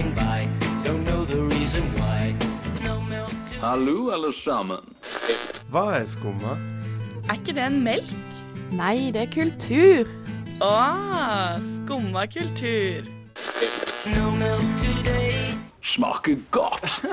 passing 0.00 0.14
by. 0.14 0.48
Don't 0.84 1.04
know 1.04 1.24
the 1.24 1.42
reason 1.56 1.82
why. 1.98 2.34
No 2.82 3.00
milk 3.00 3.28
to 3.28 3.60
Hallo, 3.60 4.10
alle 4.10 4.32
sammen. 4.32 4.80
Hva 5.70 6.00
er 6.00 6.04
skumma? 6.04 6.56
Er 7.28 7.34
ikke 7.34 7.54
det 7.54 7.66
en 7.66 7.82
melk? 7.82 8.14
Nei, 8.72 9.10
det 9.12 9.22
er 9.22 9.30
kultur. 9.34 10.08
Å, 10.60 11.60
skumma 11.60 12.26
kultur. 12.26 13.04
no 14.06 14.30
milk 14.30 14.64
today. 14.84 15.54
Smaker 15.82 16.36
godt. 16.50 17.04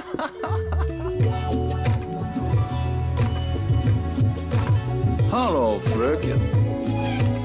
Hallo, 5.31 5.79
frøken. 5.79 6.41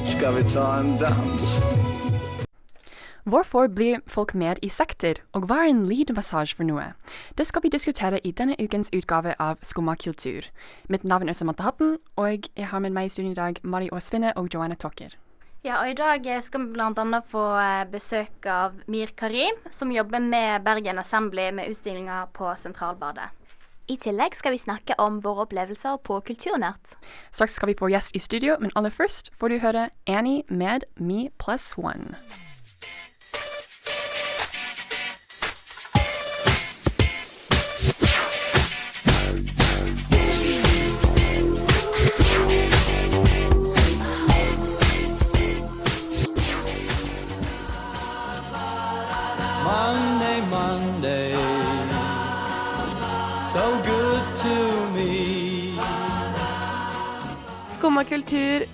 Skal 0.06 0.36
vi 0.36 0.43
ta 0.50 0.79
en 0.80 0.96
dans? 1.00 1.91
Hvorfor 3.22 3.68
blir 3.71 4.00
folk 4.11 4.35
med 4.35 4.58
i 4.67 4.68
sekter, 4.68 5.21
og 5.30 5.44
hva 5.46 5.61
er 5.63 5.68
en 5.71 5.85
lead-massasje 5.86 6.57
for 6.58 6.67
noe? 6.67 6.89
Det 7.39 7.44
skal 7.46 7.63
vi 7.63 7.71
diskutere 7.71 8.18
i 8.26 8.32
denne 8.35 8.57
ukens 8.58 8.90
utgave 8.90 9.36
av 9.39 9.61
Skumma 9.63 9.94
kultur. 9.94 10.49
Mitt 10.90 11.07
navn 11.07 11.30
er 11.30 11.39
Samantha 11.39 11.68
Hatten, 11.68 12.00
og 12.18 12.49
jeg 12.58 12.66
har 12.66 12.82
med 12.82 12.90
meg 12.90 13.07
i 13.07 13.13
studio 13.14 13.30
i 13.30 13.39
dag 13.39 13.63
Mari 13.63 13.93
Aasvinne 13.94 14.35
og 14.35 14.50
Joanne 14.50 14.75
Tokker. 14.75 15.14
Ja, 15.63 15.79
og 15.85 15.93
I 15.93 15.94
dag 15.94 16.27
skal 16.43 16.66
vi 16.66 16.75
bl.a. 16.75 17.22
få 17.30 17.46
eh, 17.63 17.86
besøk 17.94 18.50
av 18.50 18.82
Mir 18.90 19.14
Karim, 19.14 19.54
som 19.71 19.94
jobber 19.94 20.18
med 20.18 20.66
Bergen 20.66 20.99
Assembly 20.99 21.52
med 21.54 21.71
utstillinger 21.71 22.27
på 22.35 22.50
Sentralbadet. 22.58 23.30
I 23.86 24.00
tillegg 24.02 24.35
skal 24.35 24.57
vi 24.57 24.64
snakke 24.66 24.99
om 24.99 25.22
våre 25.22 25.46
opplevelser 25.46 26.02
på 26.02 26.18
Kulturnært. 26.27 26.96
Straks 27.30 27.54
skal 27.54 27.71
vi 27.71 27.79
få 27.79 27.94
gjest 27.94 28.18
i 28.18 28.22
studio, 28.22 28.58
men 28.58 28.75
aller 28.75 28.91
først 28.91 29.30
får 29.39 29.54
du 29.54 29.63
høre 29.63 29.91
Annie 30.11 30.43
med 30.50 30.91
Me 30.99 31.29
Plus 31.39 31.77
One. 31.79 32.19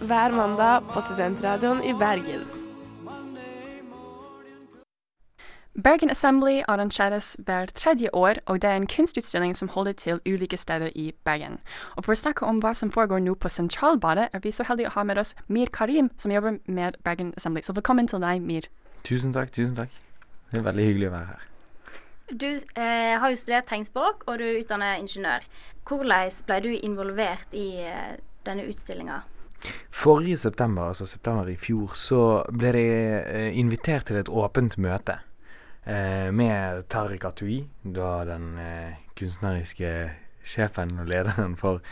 Hver 0.00 0.30
mandag 0.30 0.82
på 0.92 1.00
Studentradioen 1.00 1.82
i 1.84 1.92
Bergen. 1.92 2.46
Bergen 5.84 6.10
Assembly 6.10 6.62
arrangeres 6.68 7.36
hver 7.46 7.66
tredje 7.66 8.08
år, 8.12 8.34
og 8.46 8.62
det 8.62 8.70
er 8.70 8.76
en 8.76 8.86
kunstutstilling 8.86 9.56
som 9.56 9.68
holder 9.68 9.92
til 9.92 10.20
ulike 10.26 10.56
steder 10.56 10.90
i 10.94 11.12
Bergen. 11.24 11.58
Og 11.96 12.04
For 12.04 12.12
å 12.12 12.18
snakke 12.18 12.46
om 12.46 12.58
hva 12.58 12.74
som 12.74 12.90
foregår 12.90 13.22
nå 13.22 13.34
på 13.34 13.48
Sentralbadet, 13.48 14.28
er 14.32 14.42
vi 14.42 14.50
så 14.50 14.66
heldige 14.66 14.90
å 14.90 14.96
ha 14.96 15.02
med 15.02 15.18
oss 15.18 15.34
Mir 15.48 15.66
Karim, 15.66 16.10
som 16.18 16.32
jobber 16.32 16.58
med 16.66 16.98
Bergen 17.04 17.32
Assembly. 17.36 17.62
Så 17.62 17.72
velkommen 17.72 18.08
til 18.08 18.20
deg, 18.20 18.42
Mir. 18.42 18.66
Tusen 19.04 19.32
takk, 19.32 19.52
tusen 19.54 19.76
takk. 19.76 19.94
Det 20.50 20.58
er 20.58 20.66
veldig 20.66 20.84
hyggelig 20.84 21.08
å 21.08 21.14
være 21.14 21.26
her. 21.26 21.48
Du 22.28 22.50
eh, 22.50 23.14
har 23.20 23.30
jo 23.30 23.36
studert 23.36 23.66
tegnspråk, 23.70 24.26
og 24.26 24.38
du 24.38 24.44
er 24.44 24.60
utdannet 24.60 24.98
ingeniør. 24.98 25.46
Hvordan 25.86 26.30
ble 26.46 26.60
du 26.60 26.70
involvert 26.74 27.54
i 27.54 27.68
eh, 27.86 28.16
denne 28.46 28.66
utstillinga? 28.66 29.22
Forrige 29.90 30.38
september, 30.38 30.88
altså 30.92 31.06
september 31.06 31.48
i 31.50 31.56
fjor, 31.58 31.94
så 31.98 32.20
ble 32.54 32.70
jeg 32.74 33.22
eh, 33.26 33.58
invitert 33.58 34.06
til 34.08 34.20
et 34.20 34.30
åpent 34.30 34.78
møte 34.78 35.18
eh, 35.84 36.30
med 36.30 36.84
Tariq 36.92 37.26
Atui, 37.26 37.58
da 37.82 38.22
den 38.28 38.52
eh, 38.62 38.98
kunstneriske 39.18 39.92
sjefen 40.48 40.94
og 41.02 41.10
lederen 41.10 41.58
for 41.60 41.82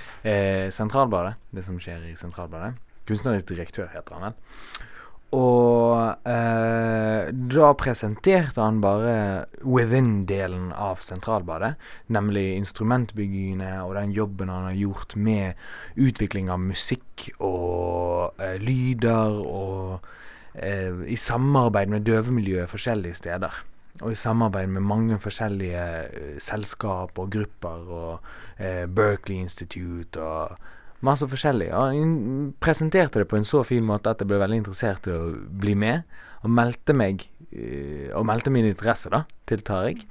Sentralbadet. 0.73 1.35
Det 1.53 1.65
som 1.67 1.77
skjer 1.83 2.07
i 2.09 2.15
Sentralbadet. 2.17 2.79
Kunstnerisk 3.07 3.51
direktør 3.51 3.91
heter 3.93 4.17
han 4.17 4.31
vel. 4.31 4.87
Og 5.35 6.29
eh, 6.29 7.33
da 7.51 7.71
presenterte 7.75 8.63
han 8.63 8.79
bare 8.81 9.47
within-delen 9.67 10.71
av 10.73 11.03
Sentralbadet. 11.03 11.75
Nemlig 12.15 12.53
instrumentbyggingene 12.55 13.73
og 13.83 13.97
den 13.99 14.15
jobben 14.15 14.53
han 14.53 14.69
har 14.71 14.79
gjort 14.79 15.17
med 15.19 15.59
utvikling 15.99 16.51
av 16.53 16.63
musikk 16.63 17.31
og 17.41 18.39
eh, 18.39 18.55
lyder. 18.63 19.41
Og 19.43 20.07
eh, 20.55 20.95
i 21.11 21.19
samarbeid 21.19 21.91
med 21.91 22.07
døvemiljøet 22.07 22.71
forskjellige 22.71 23.19
steder. 23.25 23.65
Og 24.05 24.13
i 24.13 24.21
samarbeid 24.21 24.71
med 24.71 24.87
mange 24.87 25.19
forskjellige 25.19 25.85
eh, 26.07 26.39
selskap 26.39 27.19
og 27.19 27.31
grupper 27.33 27.93
og 27.99 28.33
eh, 28.59 28.87
Berkeley 28.87 29.43
Institute 29.43 30.23
og 30.23 30.57
masse 31.05 31.27
forskjellig. 31.29 31.71
Og 31.73 31.93
han 31.93 32.15
presenterte 32.62 33.23
det 33.23 33.29
på 33.31 33.39
en 33.39 33.49
så 33.49 33.62
fin 33.67 33.84
måte 33.84 34.12
at 34.12 34.23
jeg 34.23 34.31
ble 34.31 34.41
veldig 34.41 34.62
interessert 34.62 35.09
i 35.09 35.15
å 35.17 35.34
bli 35.61 35.77
med. 35.79 36.07
Og 36.45 36.53
meldte 36.53 36.95
meg 36.95 37.25
eh, 37.51 38.12
Og 38.15 38.27
meldte 38.29 38.53
min 38.55 38.67
interesse 38.69 39.11
da 39.11 39.25
til 39.49 39.62
Tariq. 39.67 40.03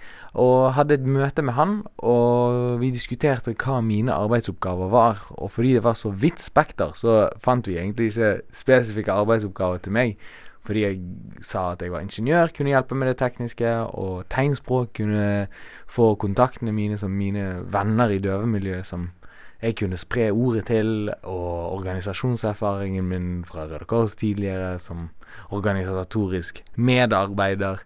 Og 0.41 0.73
hadde 0.75 0.97
et 0.97 1.05
møte 1.07 1.43
med 1.45 1.55
han, 1.55 1.77
og 2.03 2.79
vi 2.81 2.91
diskuterte 2.91 3.53
hva 3.55 3.81
mine 3.83 4.13
arbeidsoppgaver 4.15 4.91
var. 4.91 5.21
Og 5.37 5.51
fordi 5.51 5.75
det 5.77 5.83
var 5.85 5.95
så 5.99 6.11
vidt 6.11 6.43
spekter, 6.43 6.95
så 6.95 7.29
fant 7.43 7.67
vi 7.67 7.77
egentlig 7.79 8.11
ikke 8.11 8.41
spesifikke 8.55 9.15
arbeidsoppgaver 9.15 9.83
til 9.83 9.95
meg. 9.95 10.17
Fordi 10.65 10.81
jeg 10.81 11.01
sa 11.45 11.71
at 11.75 11.83
jeg 11.83 11.93
var 11.93 12.01
ingeniør, 12.01 12.49
kunne 12.55 12.71
hjelpe 12.73 12.97
med 12.97 13.11
det 13.11 13.19
tekniske, 13.21 13.69
og 13.93 14.25
tegnspråk 14.33 14.95
kunne 14.97 15.47
få 15.85 16.15
kontaktene 16.15 16.73
mine 16.73 16.97
som 16.97 17.13
mine 17.13 17.61
venner 17.71 18.09
i 18.09 18.19
døvemiljøet 18.23 18.87
som 18.89 19.11
jeg 19.61 19.75
kunne 19.79 19.97
spre 19.97 20.29
ordet 20.31 20.65
til, 20.67 21.09
og 21.23 21.73
organisasjonserfaringen 21.77 23.07
min 23.07 23.29
fra 23.47 23.65
Røde 23.69 23.87
Kors 23.87 24.15
tidligere 24.15 24.79
som 24.79 25.09
organisatorisk 25.49 26.63
medarbeider, 26.75 27.81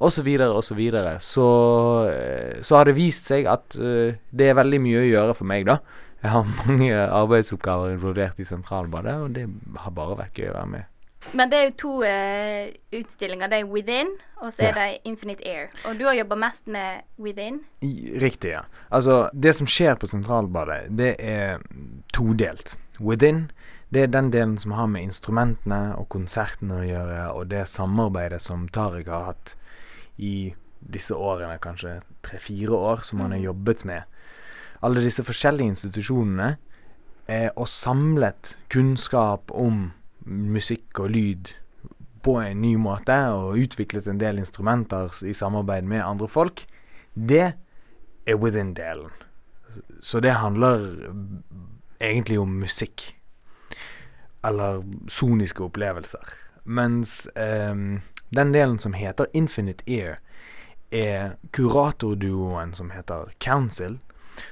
osv., 0.00 0.10
så, 0.10 0.22
videre, 0.22 0.50
og 0.56 0.64
så, 0.64 0.74
så 1.20 1.48
eh, 2.12 2.62
Så 2.62 2.76
har 2.76 2.84
det 2.84 2.96
vist 2.96 3.26
seg 3.28 3.46
at 3.46 3.76
uh, 3.76 4.14
det 4.30 4.48
er 4.48 4.56
veldig 4.56 4.80
mye 4.80 5.02
å 5.02 5.08
gjøre 5.08 5.34
for 5.36 5.44
meg, 5.44 5.66
da. 5.68 5.80
Jeg 6.22 6.30
har 6.30 6.48
mange 6.64 6.94
arbeidsoppgaver 6.96 7.96
involvert 7.96 8.40
i 8.40 8.48
Sentralbadet, 8.48 9.16
og 9.20 9.34
det 9.36 9.46
har 9.76 9.92
bare 9.96 10.18
vært 10.24 10.40
gøy 10.40 10.50
å 10.50 10.56
være 10.56 10.72
med. 10.76 10.88
Men 11.32 11.50
det 11.50 11.58
er 11.58 11.64
jo 11.68 11.74
to 11.78 11.90
uh, 12.02 12.70
utstillinger. 12.96 13.50
Det 13.52 13.58
er 13.60 13.64
Within, 13.68 14.14
og 14.40 14.52
så 14.52 14.62
er 14.62 14.72
Ja. 14.72 14.74
det 14.86 14.98
Infinite 15.04 15.44
Air. 15.46 15.68
Og 15.84 15.98
du 15.98 16.04
har 16.06 16.14
jobba 16.14 16.34
mest 16.34 16.66
med 16.66 17.02
Within. 17.18 17.60
Riktig, 18.20 18.50
ja. 18.54 18.62
Altså, 18.90 19.28
det 19.32 19.54
som 19.54 19.66
skjer 19.66 19.94
på 20.00 20.06
Sentralbadet, 20.06 20.88
det 20.96 21.16
er 21.18 21.58
todelt. 22.12 22.74
Within, 23.00 23.50
det 23.92 24.02
er 24.02 24.06
den 24.06 24.30
delen 24.30 24.58
som 24.58 24.72
har 24.72 24.86
med 24.86 25.02
instrumentene 25.02 25.94
og 25.98 26.08
konsertene 26.08 26.80
å 26.80 26.86
gjøre, 26.88 27.20
og 27.34 27.48
det 27.50 27.68
samarbeidet 27.68 28.40
som 28.42 28.68
Tariq 28.68 29.08
har 29.08 29.24
hatt 29.24 29.54
i 30.18 30.54
disse 30.80 31.14
årene, 31.14 31.58
kanskje 31.60 32.00
tre-fire 32.22 32.72
år, 32.76 33.04
som 33.04 33.20
han 33.20 33.32
har 33.32 33.38
jobbet 33.38 33.84
med. 33.84 34.02
Alle 34.82 35.02
disse 35.04 35.24
forskjellige 35.24 35.74
institusjonene, 35.74 36.56
eh, 37.28 37.50
og 37.56 37.68
samlet 37.68 38.56
kunnskap 38.72 39.50
om 39.52 39.92
musikk 40.24 41.00
og 41.00 41.10
lyd 41.10 41.52
på 42.22 42.36
en 42.40 42.60
ny 42.60 42.74
måte, 42.76 43.16
og 43.32 43.58
utviklet 43.60 44.08
en 44.08 44.20
del 44.20 44.40
instrumenter 44.42 45.14
i 45.24 45.34
samarbeid 45.36 45.88
med 45.88 46.04
andre 46.04 46.28
folk, 46.28 46.64
det 47.14 47.52
er 48.26 48.36
within-delen. 48.36 49.12
Så 50.00 50.20
det 50.20 50.36
handler 50.40 50.84
egentlig 52.00 52.40
om 52.40 52.60
musikk. 52.60 53.16
Eller 54.44 54.82
soniske 55.08 55.64
opplevelser. 55.64 56.32
Mens 56.64 57.28
ehm, 57.36 58.00
den 58.36 58.52
delen 58.54 58.78
som 58.78 58.92
heter 58.92 59.26
Infinite 59.34 59.84
Ear, 59.86 60.20
er 60.90 61.36
kuratorduoen 61.54 62.74
som 62.74 62.90
heter 62.90 63.30
Council, 63.40 63.98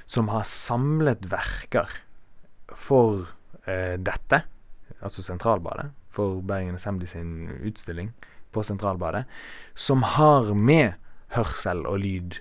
som 0.05 0.29
har 0.31 0.45
samlet 0.47 1.25
verker 1.31 1.89
for 2.75 3.27
eh, 3.65 3.97
dette, 3.99 4.43
altså 5.01 5.23
Sentralbadet, 5.23 5.89
for 6.11 6.41
Bergen 6.41 6.75
Assembly 6.75 7.07
sin 7.07 7.49
utstilling 7.63 8.13
på 8.51 8.63
Sentralbadet, 8.65 9.25
som 9.75 10.03
har 10.03 10.53
med 10.53 10.93
hørsel 11.35 11.85
og 11.87 11.99
lyd 12.03 12.39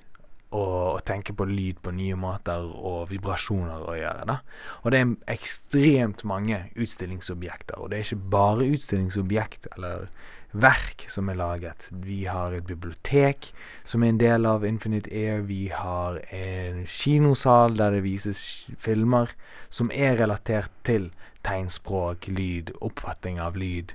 og 0.48 0.76
å 0.96 1.00
tenke 1.04 1.34
på 1.36 1.44
lyd 1.44 1.82
på 1.84 1.92
nye 1.92 2.16
måter 2.16 2.64
og 2.64 3.10
vibrasjoner 3.10 3.84
å 3.84 3.96
gjøre. 3.98 4.24
da. 4.30 4.38
Og 4.82 4.94
det 4.94 5.00
er 5.02 5.34
ekstremt 5.34 6.24
mange 6.24 6.62
utstillingsobjekter. 6.72 7.76
Og 7.76 7.90
det 7.90 7.98
er 7.98 8.06
ikke 8.06 8.30
bare 8.32 8.70
utstillingsobjekt 8.72 9.68
eller 9.76 10.08
verk 10.52 11.04
som 11.12 11.28
er 11.28 11.36
laget. 11.36 11.90
Vi 11.92 12.22
har 12.24 12.56
et 12.56 12.64
bibliotek 12.64 13.50
som 13.84 14.02
er 14.02 14.14
en 14.14 14.22
del 14.22 14.48
av 14.48 14.64
Infinite 14.64 15.12
Air. 15.12 15.44
Vi 15.44 15.68
har 15.68 16.22
en 16.32 16.86
kinosal 16.88 17.76
der 17.76 17.98
det 17.98 18.06
vises 18.06 18.40
filmer 18.80 19.34
som 19.68 19.92
er 19.92 20.16
relatert 20.16 20.72
til 20.88 21.10
tegnspråk, 21.48 22.28
lyd, 22.28 22.70
oppfatning 22.84 23.40
av 23.40 23.56
lyd 23.58 23.94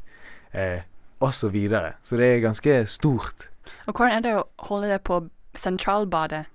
eh, 0.54 0.82
osv. 1.24 1.56
Så, 1.70 1.84
så 2.04 2.20
det 2.20 2.28
er 2.34 2.42
ganske 2.44 2.80
stort 2.92 3.48
Og 3.88 3.94
hvordan 3.96 4.18
er 4.18 4.26
det 4.26 4.34
å 4.42 4.48
holde 4.68 4.90
det 4.92 5.00
på 5.08 5.22
Sentralbadet? 5.56 6.46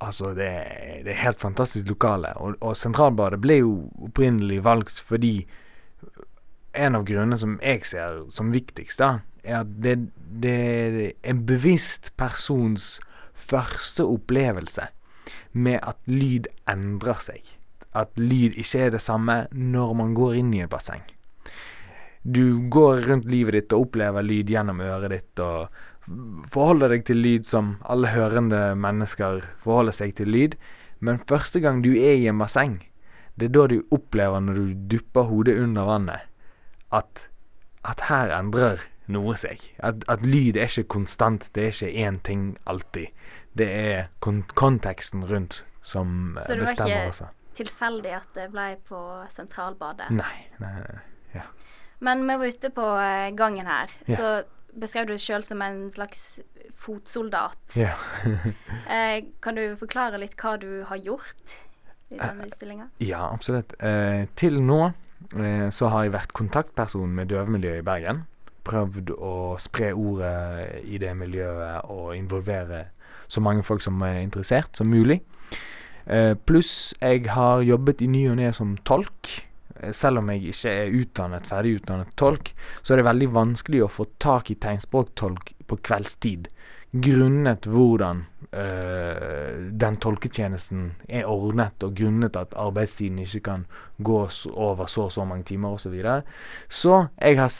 Altså, 0.00 0.30
det, 0.38 0.46
er- 0.48 1.02
det 1.04 1.12
er 1.12 1.24
helt 1.26 1.40
fantastisk 1.42 1.88
lokale. 1.90 2.30
Og, 2.40 2.54
og 2.64 2.76
Sentralbadet 2.80 3.40
ble 3.44 3.58
jo 3.60 3.74
opprinnelig 4.06 4.62
valgt 4.64 5.02
fordi 5.04 5.34
en 6.78 6.94
av 6.96 7.04
grunnene 7.08 7.36
som 7.40 7.58
jeg 7.60 7.82
ser 7.90 8.20
som 8.32 8.52
viktigst, 8.54 9.00
da, 9.02 9.18
er 9.42 9.62
at 9.64 9.70
det, 9.82 9.96
det 10.42 10.54
er 10.54 10.98
en 11.32 11.42
bevisst 11.48 12.12
persons 12.20 13.00
første 13.34 14.04
opplevelse 14.06 14.86
med 15.52 15.80
at 15.82 15.98
lyd 16.06 16.46
endrer 16.70 17.20
seg. 17.24 17.42
At 17.96 18.12
lyd 18.18 18.58
ikke 18.60 18.86
er 18.86 18.92
det 18.94 19.02
samme 19.02 19.44
når 19.50 19.94
man 19.98 20.14
går 20.14 20.38
inn 20.42 20.52
i 20.54 20.62
et 20.64 20.70
basseng. 20.70 21.02
Du 22.22 22.68
går 22.68 23.06
rundt 23.08 23.30
livet 23.32 23.56
ditt 23.56 23.72
og 23.72 23.88
opplever 23.88 24.22
lyd 24.22 24.50
gjennom 24.52 24.82
øret 24.84 25.14
ditt 25.14 25.40
og 25.42 25.72
forholder 26.52 26.94
deg 26.94 27.06
til 27.08 27.22
lyd 27.22 27.48
som 27.48 27.74
alle 27.88 28.12
hørende 28.12 28.74
mennesker 28.76 29.42
forholder 29.64 29.96
seg 29.96 30.14
til 30.18 30.30
lyd. 30.32 30.56
Men 31.00 31.18
første 31.18 31.62
gang 31.64 31.80
du 31.84 31.92
er 31.94 32.18
i 32.18 32.28
en 32.28 32.40
basseng, 32.40 32.78
det 33.40 33.48
er 33.48 33.56
da 33.56 33.66
du 33.72 33.80
opplever 33.94 34.42
når 34.44 34.60
du 34.60 34.96
dupper 34.96 35.28
hodet 35.30 35.56
under 35.62 35.88
vannet, 35.88 36.28
at, 36.92 37.28
at 37.88 38.04
her 38.10 38.34
endrer 38.36 38.84
noe 39.10 39.34
seg. 39.38 39.62
At, 39.78 40.04
at 40.12 40.26
lyd 40.26 40.58
er 40.58 40.68
ikke 40.68 40.90
konstant. 40.98 41.48
Det 41.54 41.64
er 41.64 41.74
ikke 41.74 42.06
én 42.06 42.20
ting 42.26 42.46
alltid. 42.68 43.10
Det 43.56 43.66
er 43.66 44.10
kon 44.20 44.44
konteksten 44.54 45.24
rundt 45.26 45.64
som 45.82 46.36
eh, 46.38 46.58
bestemmer 46.60 47.08
også. 47.08 47.30
Tilfeldig 47.60 48.14
at 48.16 48.30
det 48.36 48.48
ble 48.54 48.68
på 48.88 49.00
Sentralbadet. 49.34 50.10
Nei, 50.16 50.46
nei, 50.62 50.72
nei. 50.80 51.00
Ja. 51.36 51.44
Men 52.00 52.24
vi 52.26 52.36
var 52.40 52.54
ute 52.56 52.70
på 52.74 52.86
eh, 52.98 53.28
gangen 53.36 53.68
her, 53.68 53.92
Ja. 54.08 54.16
så 54.16 54.30
beskrev 54.80 55.06
du 55.08 55.12
deg 55.16 55.20
sjøl 55.22 55.42
som 55.44 55.62
en 55.66 55.82
slags 55.92 56.40
fotsoldat. 56.78 57.58
ja. 57.76 57.94
Eh, 58.90 59.24
kan 59.42 59.54
du 59.54 59.76
forklare 59.78 60.18
litt 60.18 60.34
hva 60.40 60.56
du 60.58 60.82
har 60.88 60.98
gjort 60.98 61.52
i 62.10 62.16
denne 62.18 62.48
utstillinga? 62.48 62.88
Ja, 62.98 63.28
absolutt. 63.30 63.74
Eh, 63.78 64.24
til 64.34 64.56
nå 64.66 64.80
eh, 65.38 65.68
så 65.70 65.90
har 65.92 66.04
jeg 66.08 66.14
vært 66.16 66.32
kontaktperson 66.34 67.12
med 67.14 67.30
døvemiljøet 67.30 67.84
i 67.84 67.86
Bergen. 67.86 68.24
Prøvd 68.66 69.12
å 69.14 69.34
spre 69.62 69.92
ordet 69.94 70.82
i 70.84 70.98
det 71.00 71.12
miljøet 71.16 71.86
og 71.90 72.16
involvere 72.16 72.88
så 73.30 73.40
mange 73.44 73.62
folk 73.62 73.82
som 73.84 74.00
er 74.02 74.18
interessert 74.24 74.74
som 74.76 74.90
mulig. 74.90 75.20
Eh, 76.06 76.34
Pluss 76.34 76.94
jeg 77.00 77.28
har 77.34 77.62
jobbet 77.66 78.02
i 78.02 78.10
ny 78.10 78.26
og 78.30 78.38
ne 78.40 78.52
som 78.56 78.76
tolk. 78.88 79.32
Eh, 79.80 79.92
Selv 79.92 80.22
om 80.22 80.30
jeg 80.32 80.52
ikke 80.54 80.70
er 80.72 80.96
utdannet, 81.02 81.46
ferdig 81.50 81.80
utdannet 81.80 82.14
tolk, 82.16 82.54
så 82.82 82.94
er 82.94 83.02
det 83.02 83.10
veldig 83.10 83.32
vanskelig 83.34 83.84
å 83.84 83.92
få 83.92 84.08
tak 84.18 84.50
i 84.50 84.58
tegnspråktolk 84.60 85.54
på 85.66 85.80
kveldstid. 85.86 86.50
Grunnet 86.90 87.68
hvordan 87.70 88.24
eh, 88.50 89.70
den 89.78 89.98
tolketjenesten 90.02 90.88
er 91.06 91.28
ordnet, 91.30 91.84
og 91.86 91.94
grunnet 91.94 92.34
at 92.34 92.56
arbeidstiden 92.58 93.20
ikke 93.22 93.42
kan 93.46 93.66
gå 94.02 94.16
over 94.50 94.90
så 94.90 95.04
og 95.04 95.12
så 95.14 95.26
mange 95.28 95.46
timer 95.46 95.76
osv. 95.76 95.84
Så, 95.84 95.92
videre. 95.92 96.22
så 96.68 96.96
jeg 97.20 97.38
har 97.38 97.52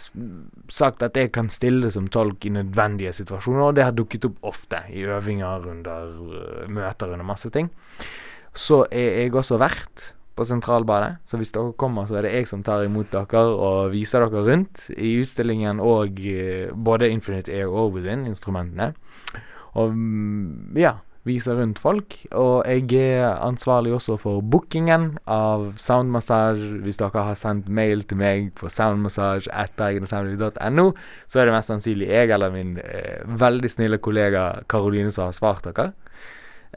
sagt 0.69 1.05
at 1.07 1.17
jeg 1.17 1.31
kan 1.31 1.49
stille 1.49 1.93
som 1.95 2.09
tolk 2.11 2.45
i 2.45 2.51
nødvendige 2.57 3.13
situasjoner, 3.21 3.69
og 3.69 3.79
det 3.79 3.87
har 3.87 3.95
dukket 3.95 4.27
opp 4.27 4.43
ofte 4.51 4.83
i 4.91 5.07
øvinger, 5.07 5.71
under 5.77 6.67
møter, 6.67 7.13
under 7.13 7.25
masse 7.25 7.51
ting. 7.55 7.71
Så 8.57 8.85
er 8.91 9.23
jeg 9.23 9.35
også 9.35 9.59
vert 9.61 10.15
på 10.37 10.47
Sentralbadet. 10.49 11.19
Så 11.29 11.37
hvis 11.37 11.53
dere 11.55 11.77
kommer, 11.79 12.09
så 12.09 12.19
er 12.19 12.27
det 12.27 12.35
jeg 12.35 12.49
som 12.49 12.65
tar 12.67 12.87
imot 12.87 13.13
dere 13.13 13.45
og 13.51 13.93
viser 13.93 14.25
dere 14.25 14.47
rundt 14.47 14.89
i 14.97 15.19
utstillingen 15.21 15.83
og 15.85 16.19
eh, 16.25 16.73
både 16.73 17.13
Infinite 17.13 17.53
Air 17.53 17.69
og 17.69 17.99
Within-instrumentene. 17.99 18.95
Og 19.79 19.95
mm, 19.95 20.75
ja, 20.81 20.97
viser 21.29 21.59
rundt 21.61 21.79
folk. 21.79 22.17
Og 22.33 22.65
jeg 22.67 22.93
er 22.97 23.37
ansvarlig 23.45 23.93
også 23.95 24.17
for 24.21 24.41
bookingen 24.41 25.19
av 25.29 25.79
Soundmassage. 25.81 26.81
Hvis 26.85 26.97
dere 27.01 27.25
har 27.29 27.35
sendt 27.39 27.69
mail 27.69 28.03
til 28.09 28.19
meg 28.21 28.53
på 28.59 28.69
soundmassage.bergenassembly.no, 28.73 30.87
så 31.29 31.41
er 31.41 31.45
det 31.47 31.55
mest 31.57 31.71
sannsynlig 31.73 32.09
jeg 32.11 32.31
eller 32.37 32.51
min 32.55 32.71
eh, 32.83 33.21
veldig 33.41 33.71
snille 33.71 33.99
kollega 34.03 34.43
Karoline 34.71 35.11
som 35.15 35.25
har 35.29 35.35
svart 35.37 35.65
dere. 35.69 35.87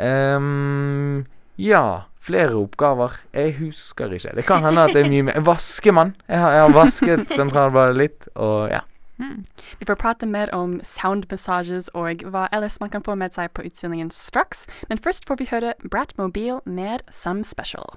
Ehm, 0.04 1.16
ja, 1.58 2.04
flere 2.24 2.56
oppgaver. 2.56 3.20
Jeg 3.34 3.56
husker 3.60 4.12
ikke. 4.12 4.36
Det 4.36 4.46
kan 4.46 4.64
hende 4.64 4.88
at 4.88 4.96
det 4.96 5.06
er 5.06 5.12
mye 5.12 5.28
mer. 5.30 5.40
Vaskemann. 5.46 6.16
Jeg 6.28 6.40
har, 6.40 6.52
jeg 6.52 6.62
har 6.62 6.74
vasket 6.74 7.32
Sentralbadet 7.38 7.98
litt, 7.98 8.28
og 8.36 8.70
ja. 8.72 8.80
Mm. 9.18 9.46
Vi 9.80 9.86
får 9.86 9.96
prate 9.96 10.26
mer 10.26 10.50
om 10.56 10.80
soundmassages 10.84 11.92
og 11.94 12.26
hva 12.26 12.48
ellers 12.52 12.80
man 12.82 12.90
kan 12.90 13.04
få 13.06 13.16
med 13.16 13.36
seg 13.38 13.54
på 13.54 13.66
utstillingen 13.68 14.10
straks, 14.12 14.66
men 14.90 14.98
først 14.98 15.30
får 15.30 15.40
vi 15.40 15.52
høre 15.52 15.76
Bratmobil 15.92 16.60
med 16.66 17.06
Some 17.12 17.44
Special. 17.44 17.94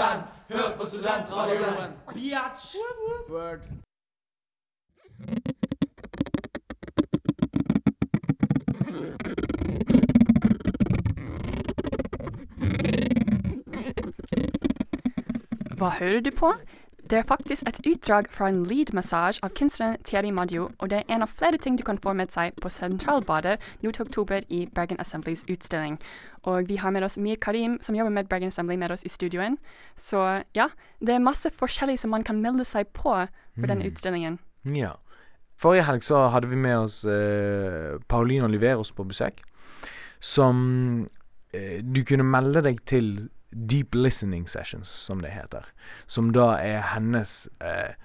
Verband. 0.00 0.32
Hört 0.48 0.80
was 0.80 0.90
du 0.92 0.98
Studentradio 0.98 1.60
Land. 1.60 1.92
Biatsch. 2.14 2.74
Word. 3.28 3.60
Vad 15.76 15.92
höll? 16.00 16.22
Det 17.10 17.18
er 17.18 17.22
faktisk 17.22 17.62
et 17.66 17.80
utdrag 17.90 18.28
fra 18.30 18.48
en 18.48 18.60
lead-massasje 18.70 19.42
av 19.42 19.50
kunstneren 19.58 19.96
Thierry 20.06 20.30
Madio, 20.30 20.68
og 20.78 20.90
det 20.92 21.00
er 21.00 21.14
en 21.14 21.24
av 21.24 21.32
flere 21.34 21.58
ting 21.58 21.74
du 21.78 21.82
kan 21.82 21.98
få 21.98 22.12
med 22.14 22.30
seg 22.30 22.54
på 22.62 22.70
Sentralbadet 22.70 23.56
nå 23.82 23.90
til 23.90 24.04
oktober 24.06 24.46
i 24.46 24.60
Bergen 24.74 25.00
Assemblies 25.02 25.42
utstilling. 25.50 25.96
Og 26.46 26.68
vi 26.68 26.76
har 26.78 26.94
med 26.94 27.02
oss 27.02 27.18
Mir 27.18 27.34
Karim, 27.42 27.80
som 27.82 27.98
jobber 27.98 28.14
med 28.14 28.28
Bergen 28.30 28.54
Assembly, 28.54 28.76
med 28.76 28.94
oss 28.94 29.02
i 29.02 29.10
studioen. 29.10 29.58
Så 29.96 30.44
ja, 30.54 30.68
det 31.00 31.16
er 31.16 31.24
masse 31.24 31.50
forskjellig 31.50 31.98
som 31.98 32.14
man 32.14 32.22
kan 32.22 32.38
melde 32.38 32.64
seg 32.64 32.86
på 32.94 33.10
for 33.10 33.66
denne 33.66 33.82
den 33.82 33.90
utstillingen. 33.90 34.38
Ja. 34.64 34.94
Forrige 35.58 35.88
helg 35.90 36.06
så 36.06 36.28
hadde 36.30 36.46
vi 36.46 36.56
med 36.56 36.78
oss 36.78 37.02
eh, 37.04 37.98
Pauline 38.08 38.46
Oliveros 38.46 38.94
på 38.94 39.04
besøk. 39.04 39.42
Som 40.20 41.08
eh, 41.50 41.82
du 41.82 42.04
kunne 42.06 42.22
melde 42.22 42.62
deg 42.62 42.84
til 42.86 43.30
Deep 43.50 43.94
Listening 43.94 44.46
Sessions, 44.48 44.88
som 44.88 45.22
det 45.24 45.32
heter. 45.34 45.66
Som 46.06 46.30
da 46.36 46.52
er 46.62 46.84
hennes 46.94 47.48
eh, 47.64 47.96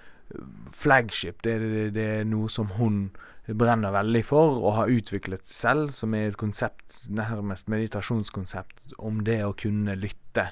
flagship. 0.73 1.41
Det, 1.45 1.59
det, 1.61 1.85
det 1.95 2.07
er 2.19 2.27
noe 2.29 2.49
som 2.49 2.73
hun 2.79 3.09
brenner 3.45 3.93
veldig 3.93 4.23
for 4.25 4.57
og 4.57 4.77
har 4.79 4.91
utviklet 4.91 5.45
selv, 5.45 5.91
som 5.93 6.15
er 6.17 6.31
et 6.31 6.39
konsept, 6.41 7.05
nærmest 7.13 7.69
meditasjonskonsept, 7.69 8.95
om 8.97 9.21
det 9.27 9.43
å 9.45 9.53
kunne 9.57 9.97
lytte 9.99 10.49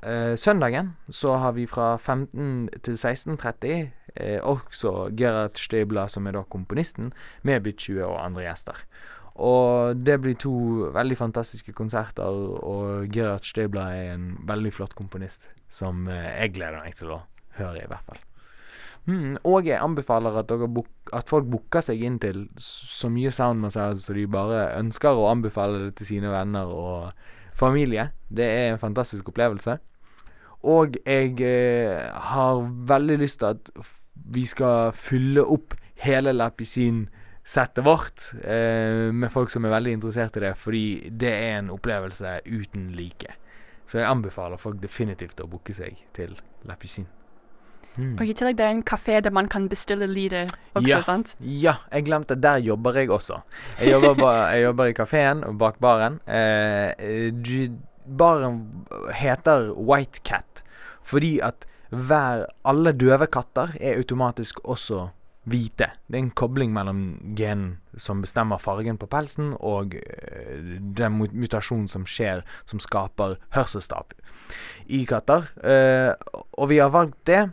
eh, 0.07 0.33
søndagen 0.39 0.95
så 1.13 1.35
har 1.37 1.53
vi 1.57 1.67
fra 1.69 1.95
15 1.97 2.69
til 2.83 2.95
16.30 2.97 3.73
eh, 4.15 4.39
også 4.41 5.11
Gerhard 5.17 5.59
Stibla, 5.59 6.07
som 6.09 6.27
er 6.27 6.37
da 6.39 6.45
komponisten, 6.49 7.11
med 7.43 7.61
Bitt 7.67 7.83
20 7.83 8.05
og 8.07 8.17
andre 8.23 8.47
gjester. 8.47 8.79
Og 9.41 9.95
det 9.95 10.17
blir 10.21 10.35
to 10.39 10.53
veldig 10.93 11.17
fantastiske 11.17 11.73
konserter, 11.73 12.23
og 12.25 13.07
Gerhard 13.13 13.45
Stibla 13.47 13.91
er 13.95 14.15
en 14.15 14.31
veldig 14.47 14.73
flott 14.73 14.95
komponist 14.97 15.47
som 15.71 16.07
eh, 16.09 16.31
jeg 16.41 16.57
gleder 16.57 16.81
meg 16.83 16.97
til 16.99 17.13
å 17.60 17.74
jeg 17.75 17.88
i 17.88 17.91
hvert 17.91 18.08
fall. 18.08 18.22
Mm, 19.10 19.38
og 19.50 19.65
jeg 19.65 19.81
anbefaler 19.81 20.36
at, 20.43 20.51
book, 20.70 20.89
at 21.13 21.29
folk 21.29 21.48
booker 21.50 21.81
seg 21.81 22.03
inn 22.05 22.20
til 22.22 22.43
så 22.62 23.10
mye 23.10 23.31
sound 23.34 23.63
massage 23.63 24.03
så 24.03 24.13
de 24.13 24.27
bare 24.29 24.67
ønsker 24.77 25.17
å 25.17 25.29
anbefale 25.31 25.88
det 25.88 25.96
til 25.98 26.13
sine 26.13 26.29
venner 26.29 26.70
og 26.70 27.10
familie. 27.58 28.12
Det 28.29 28.46
er 28.46 28.67
en 28.72 28.81
fantastisk 28.81 29.31
opplevelse. 29.34 29.79
Og 30.70 31.00
jeg 31.01 31.41
eh, 31.41 32.12
har 32.13 32.62
veldig 32.91 33.17
lyst 33.24 33.41
til 33.41 33.55
at 33.55 33.72
vi 34.13 34.46
skal 34.46 34.93
fylle 34.93 35.41
opp 35.50 35.74
hele 36.01 36.34
Lapisin-settet 36.36 37.86
vårt 37.86 38.27
eh, 38.46 39.10
med 39.10 39.34
folk 39.34 39.50
som 39.50 39.65
er 39.65 39.74
veldig 39.74 39.96
interessert 39.98 40.38
i 40.38 40.46
det, 40.46 40.53
fordi 40.62 40.86
det 41.10 41.31
er 41.34 41.58
en 41.58 41.74
opplevelse 41.74 42.39
uten 42.46 42.91
like. 42.98 43.34
Så 43.89 44.00
jeg 44.00 44.12
anbefaler 44.12 44.62
folk 44.62 44.77
definitivt 44.84 45.41
å 45.41 45.50
booke 45.50 45.74
seg 45.75 45.98
til 46.13 46.38
Lapisin. 46.70 47.10
Mm. 47.98 48.13
Og 48.19 48.25
i 48.25 48.33
tillegg 48.33 48.57
det 48.57 48.65
er 48.65 48.75
en 48.77 48.83
kafé 48.88 49.19
der 49.19 49.33
man 49.36 49.48
kan 49.51 49.67
bestille 49.69 50.07
lyder 50.07 50.48
også, 50.75 50.88
Ja. 50.88 51.01
sant? 51.01 51.36
Ja, 51.39 51.74
jeg 51.91 52.05
glemte. 52.05 52.36
Der 52.36 52.57
jobber 52.57 52.93
jeg 52.95 53.10
også. 53.12 53.41
Jeg 53.79 53.91
jobber, 53.91 54.13
ba, 54.15 54.31
jeg 54.55 54.63
jobber 54.63 54.86
i 54.86 54.93
kafeen 54.93 55.43
og 55.43 55.57
bak 55.57 55.79
baren. 55.79 56.19
Eh, 56.27 56.93
eh, 57.00 57.69
baren 58.17 58.62
heter 59.13 59.71
White 59.77 60.21
Cat 60.24 60.63
fordi 61.03 61.39
at 61.43 61.65
hver, 61.91 62.45
alle 62.65 62.91
døve 62.93 63.27
katter 63.27 63.74
er 63.81 63.98
automatisk 63.98 64.60
også 64.63 65.10
hvite. 65.50 65.88
Det 66.07 66.17
er 66.17 66.21
en 66.21 66.33
kobling 66.38 66.74
mellom 66.74 67.00
genen 67.38 67.79
som 67.98 68.21
bestemmer 68.21 68.62
fargen 68.62 69.00
på 69.01 69.10
pelsen, 69.10 69.55
og 69.60 69.95
eh, 69.98 70.75
den 70.98 71.17
mutasjonen 71.17 71.88
som 71.91 72.05
skjer, 72.05 72.43
som 72.69 72.81
skaper 72.83 73.39
hørselstap 73.55 74.13
i 74.86 75.03
katter. 75.10 75.50
Eh, 75.63 76.12
og 76.57 76.69
vi 76.71 76.81
har 76.81 76.93
valgt 76.93 77.24
det. 77.29 77.48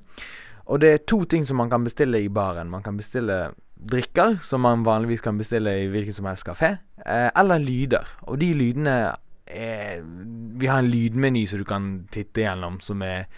Og 0.69 0.83
det 0.83 0.93
er 0.93 1.07
to 1.09 1.23
ting 1.25 1.47
som 1.49 1.57
man 1.63 1.71
kan 1.73 1.85
bestille 1.85 2.21
i 2.21 2.29
baren. 2.29 2.69
Man 2.71 2.85
kan 2.85 2.99
bestille 2.99 3.55
drikker, 3.79 4.37
som 4.43 4.61
man 4.67 4.85
vanligvis 4.85 5.23
kan 5.25 5.39
bestille 5.39 5.73
i 5.85 5.89
hvilken 5.89 6.17
som 6.17 6.29
helst 6.29 6.47
kafé, 6.47 6.77
eh, 7.07 7.31
eller 7.39 7.63
lyder. 7.63 8.05
Og 8.29 8.41
de 8.41 8.53
lydene 8.53 9.15
er 9.51 10.03
Vi 10.59 10.67
har 10.67 10.83
en 10.83 10.91
lydmeny 10.91 11.47
som 11.47 11.59
du 11.59 11.65
kan 11.65 11.87
titte 12.11 12.43
gjennom, 12.43 12.81
som 12.81 13.03
er 13.03 13.29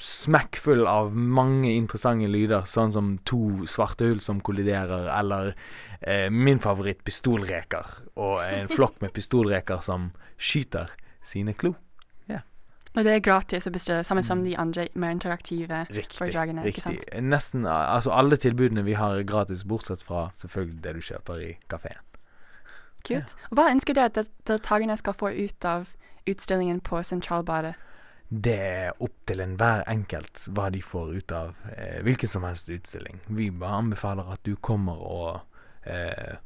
smekkfull 0.00 0.86
av 0.88 1.12
mange 1.12 1.74
interessante 1.74 2.26
lyder, 2.30 2.64
sånn 2.66 2.92
som 2.92 3.12
to 3.28 3.66
svarte 3.68 4.08
hull 4.08 4.22
som 4.24 4.40
kolliderer, 4.40 5.10
eller 5.12 5.52
eh, 6.00 6.30
min 6.32 6.58
favoritt, 6.58 7.04
pistolreker. 7.04 7.86
Og 8.16 8.40
en 8.46 8.72
flokk 8.76 9.00
med 9.04 9.12
pistolreker 9.12 9.84
som 9.84 10.10
skyter 10.40 10.90
sine 11.22 11.54
klo. 11.54 11.74
Og 12.92 13.06
det 13.06 13.12
er 13.14 13.22
gratis 13.24 13.64
å 13.64 13.72
bestille, 13.72 14.04
sammen 14.04 14.24
som 14.26 14.42
de 14.44 14.52
andre 14.60 14.88
mer 14.94 15.14
interaktive 15.14 15.86
Mm. 15.88 15.96
Riktig. 15.96 16.18
foredragene. 16.18 16.62
riktig. 16.64 17.22
Nesten 17.22 17.66
Altså 17.66 18.10
alle 18.10 18.36
tilbudene 18.36 18.84
vi 18.84 18.92
har 18.92 19.16
er 19.16 19.22
gratis, 19.22 19.64
bortsett 19.64 20.02
fra 20.02 20.30
selvfølgelig 20.36 20.82
det 20.82 20.94
du 20.94 21.00
kjøper 21.00 21.40
i 21.40 21.58
kafeen. 21.68 22.00
Kult. 23.06 23.34
Hva 23.50 23.70
ønsker 23.70 23.94
du 23.94 24.00
at 24.04 24.14
del- 24.14 24.30
deltakerne 24.46 24.96
skal 24.96 25.16
få 25.18 25.32
ut 25.34 25.64
av 25.64 25.88
utstillingen 26.26 26.80
på 26.80 27.02
Sentralbadet? 27.02 27.74
Det 28.32 28.54
er 28.56 29.02
opp 29.04 29.26
til 29.28 29.42
enhver 29.44 29.82
enkelt 29.90 30.46
hva 30.56 30.70
de 30.72 30.80
får 30.80 31.10
ut 31.18 31.32
av 31.36 31.50
eh, 31.76 31.98
hvilken 32.06 32.30
som 32.30 32.46
helst 32.48 32.70
utstilling. 32.72 33.20
Vi 33.28 33.50
bare 33.50 33.82
anbefaler 33.82 34.32
at 34.32 34.40
du 34.48 34.54
kommer 34.56 35.02
og 35.04 35.40
eh, 35.84 36.38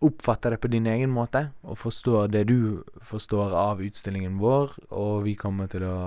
oppfatter 0.00 0.54
det 0.54 0.60
på 0.62 0.70
din 0.70 0.86
egen 0.86 1.10
måte, 1.10 1.48
og 1.62 1.78
forstår 1.78 2.30
det 2.32 2.46
du 2.48 2.84
forstår 3.02 3.52
av 3.56 3.82
utstillingen 3.84 4.38
vår, 4.40 4.76
og 4.94 5.24
vi 5.26 5.34
kommer 5.34 5.66
til 5.68 5.84
å 5.84 5.98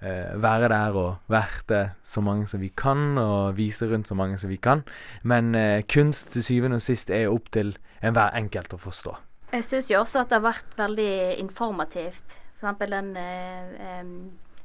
eh, 0.00 0.30
være 0.40 0.70
der 0.72 0.96
og 0.96 1.32
verte 1.32 1.82
så 2.06 2.22
mange 2.24 2.46
som 2.48 2.62
vi 2.62 2.70
kan, 2.70 3.18
og 3.18 3.58
vise 3.58 3.90
rundt 3.90 4.08
så 4.08 4.16
mange 4.16 4.38
som 4.38 4.52
vi 4.52 4.56
kan. 4.62 4.84
Men 5.22 5.54
eh, 5.58 5.82
kunst 5.90 6.32
til 6.32 6.46
syvende 6.46 6.78
og 6.80 6.86
sist 6.86 7.10
er 7.10 7.28
opp 7.32 7.50
til 7.52 7.74
enhver 8.02 8.30
enkelt 8.34 8.72
å 8.74 8.78
forstå. 8.78 9.16
Jeg 9.52 9.64
syns 9.64 9.90
jo 9.90 9.98
også 10.00 10.20
at 10.20 10.28
det 10.30 10.38
har 10.42 10.52
vært 10.52 10.76
veldig 10.78 11.38
informativt. 11.40 12.38
For 12.60 12.68
eksempel 12.68 12.90
den 12.90 13.16
eh, 13.16 14.04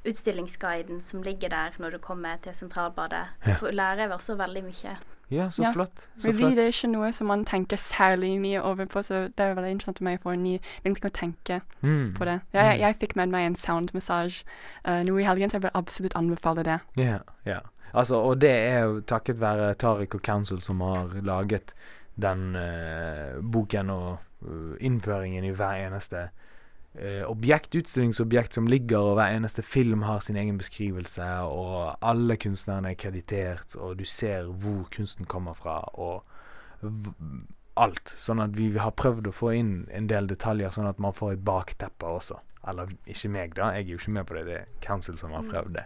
utstillingsguiden 0.05 1.01
som 1.01 1.23
ligger 1.23 1.49
der 1.49 1.75
når 1.79 1.89
du 1.95 1.97
kommer 1.97 2.37
til 2.43 2.53
Sentralbadet. 2.53 3.25
Du 3.45 3.49
Ja. 3.49 3.55
får 3.55 3.71
lærer 3.73 4.09
også 4.13 4.35
veldig 4.37 4.63
mye. 4.63 4.97
Ja, 5.31 5.47
så 5.49 5.63
Ja. 5.63 5.71
flott. 5.71 6.07
Så 6.19 6.27
Revy 6.27 6.37
flott. 6.37 6.55
det 6.55 6.63
er 6.63 6.67
ikke 6.67 6.91
noe 6.91 7.11
som 7.11 7.27
man 7.27 7.45
tenker 7.45 7.77
særlig 7.77 8.39
mye 8.39 8.61
over 8.61 8.85
på, 8.85 8.99
så 9.01 9.27
det 9.35 9.39
er 9.39 9.55
veldig 9.55 9.71
interessant 9.71 9.97
for 9.97 10.03
meg 10.03 10.19
å 10.19 10.23
få 10.23 10.33
en 10.33 10.43
ny 10.43 10.59
vinkling 10.83 11.11
å 11.11 11.13
tenke 11.13 11.61
Mm. 11.81 12.13
på 12.13 12.25
det. 12.25 12.41
Jeg, 12.53 12.77
Mm. 12.77 12.79
jeg 12.79 12.95
fikk 12.99 13.15
med 13.15 13.29
meg 13.29 13.45
en 13.47 13.55
soundmassage 13.55 14.43
uh, 14.85 15.01
nå 15.03 15.17
i 15.19 15.23
helgen, 15.23 15.49
så 15.49 15.53
jeg 15.53 15.61
vil 15.63 15.71
absolutt 15.73 16.13
anbefale 16.15 16.63
det. 16.63 16.79
Ja, 16.97 17.19
ja. 17.45 17.59
Altså, 17.95 18.15
og 18.17 18.39
det 18.39 18.51
er 18.51 18.83
jo 18.83 19.01
takket 19.01 19.37
være 19.39 19.73
Tariq 19.75 20.13
og 20.15 20.21
Council 20.21 20.59
som 20.61 20.79
har 20.81 21.07
laget 21.23 21.73
den 22.15 22.55
eh, 22.55 23.37
boken 23.41 23.89
og 23.89 24.09
eh, 24.45 24.75
innføringen 24.87 25.43
i 25.43 25.53
hver 25.55 25.81
eneste 25.87 26.29
eh, 26.93 27.23
objekt, 27.27 27.75
utstillingsobjekt 27.75 28.55
som 28.55 28.69
ligger, 28.71 28.99
og 28.99 29.19
hver 29.19 29.35
eneste 29.35 29.65
film 29.65 30.05
har 30.07 30.23
sin 30.23 30.39
egen 30.39 30.57
beskrivelse, 30.57 31.27
og 31.49 31.97
alle 32.01 32.37
kunstnerne 32.37 32.93
er 32.93 32.99
kreditert, 32.99 33.75
og 33.75 33.99
du 33.99 34.05
ser 34.05 34.47
hvor 34.47 34.87
kunsten 34.95 35.25
kommer 35.25 35.53
fra, 35.53 35.81
og 35.93 36.23
alt. 37.75 38.15
Sånn 38.17 38.39
at 38.43 38.55
vi 38.55 38.71
har 38.79 38.95
prøvd 38.95 39.29
å 39.29 39.35
få 39.35 39.51
inn 39.59 39.73
en 39.91 40.07
del 40.07 40.29
detaljer, 40.31 40.71
sånn 40.71 40.89
at 40.89 41.01
man 41.01 41.15
får 41.15 41.35
et 41.35 41.45
bakteppe 41.45 42.07
også. 42.07 42.39
Eller 42.67 42.95
ikke 43.05 43.29
meg, 43.29 43.55
da. 43.57 43.73
Jeg 43.75 43.85
er 43.85 43.91
jo 43.93 43.99
ikke 43.99 44.15
med 44.15 44.27
på 44.27 44.37
det. 44.37 44.45
Det 44.47 44.55
er 44.57 44.69
Council 44.81 45.17
som 45.19 45.35
har 45.35 45.45
prøvd 45.45 45.75
det. 45.75 45.85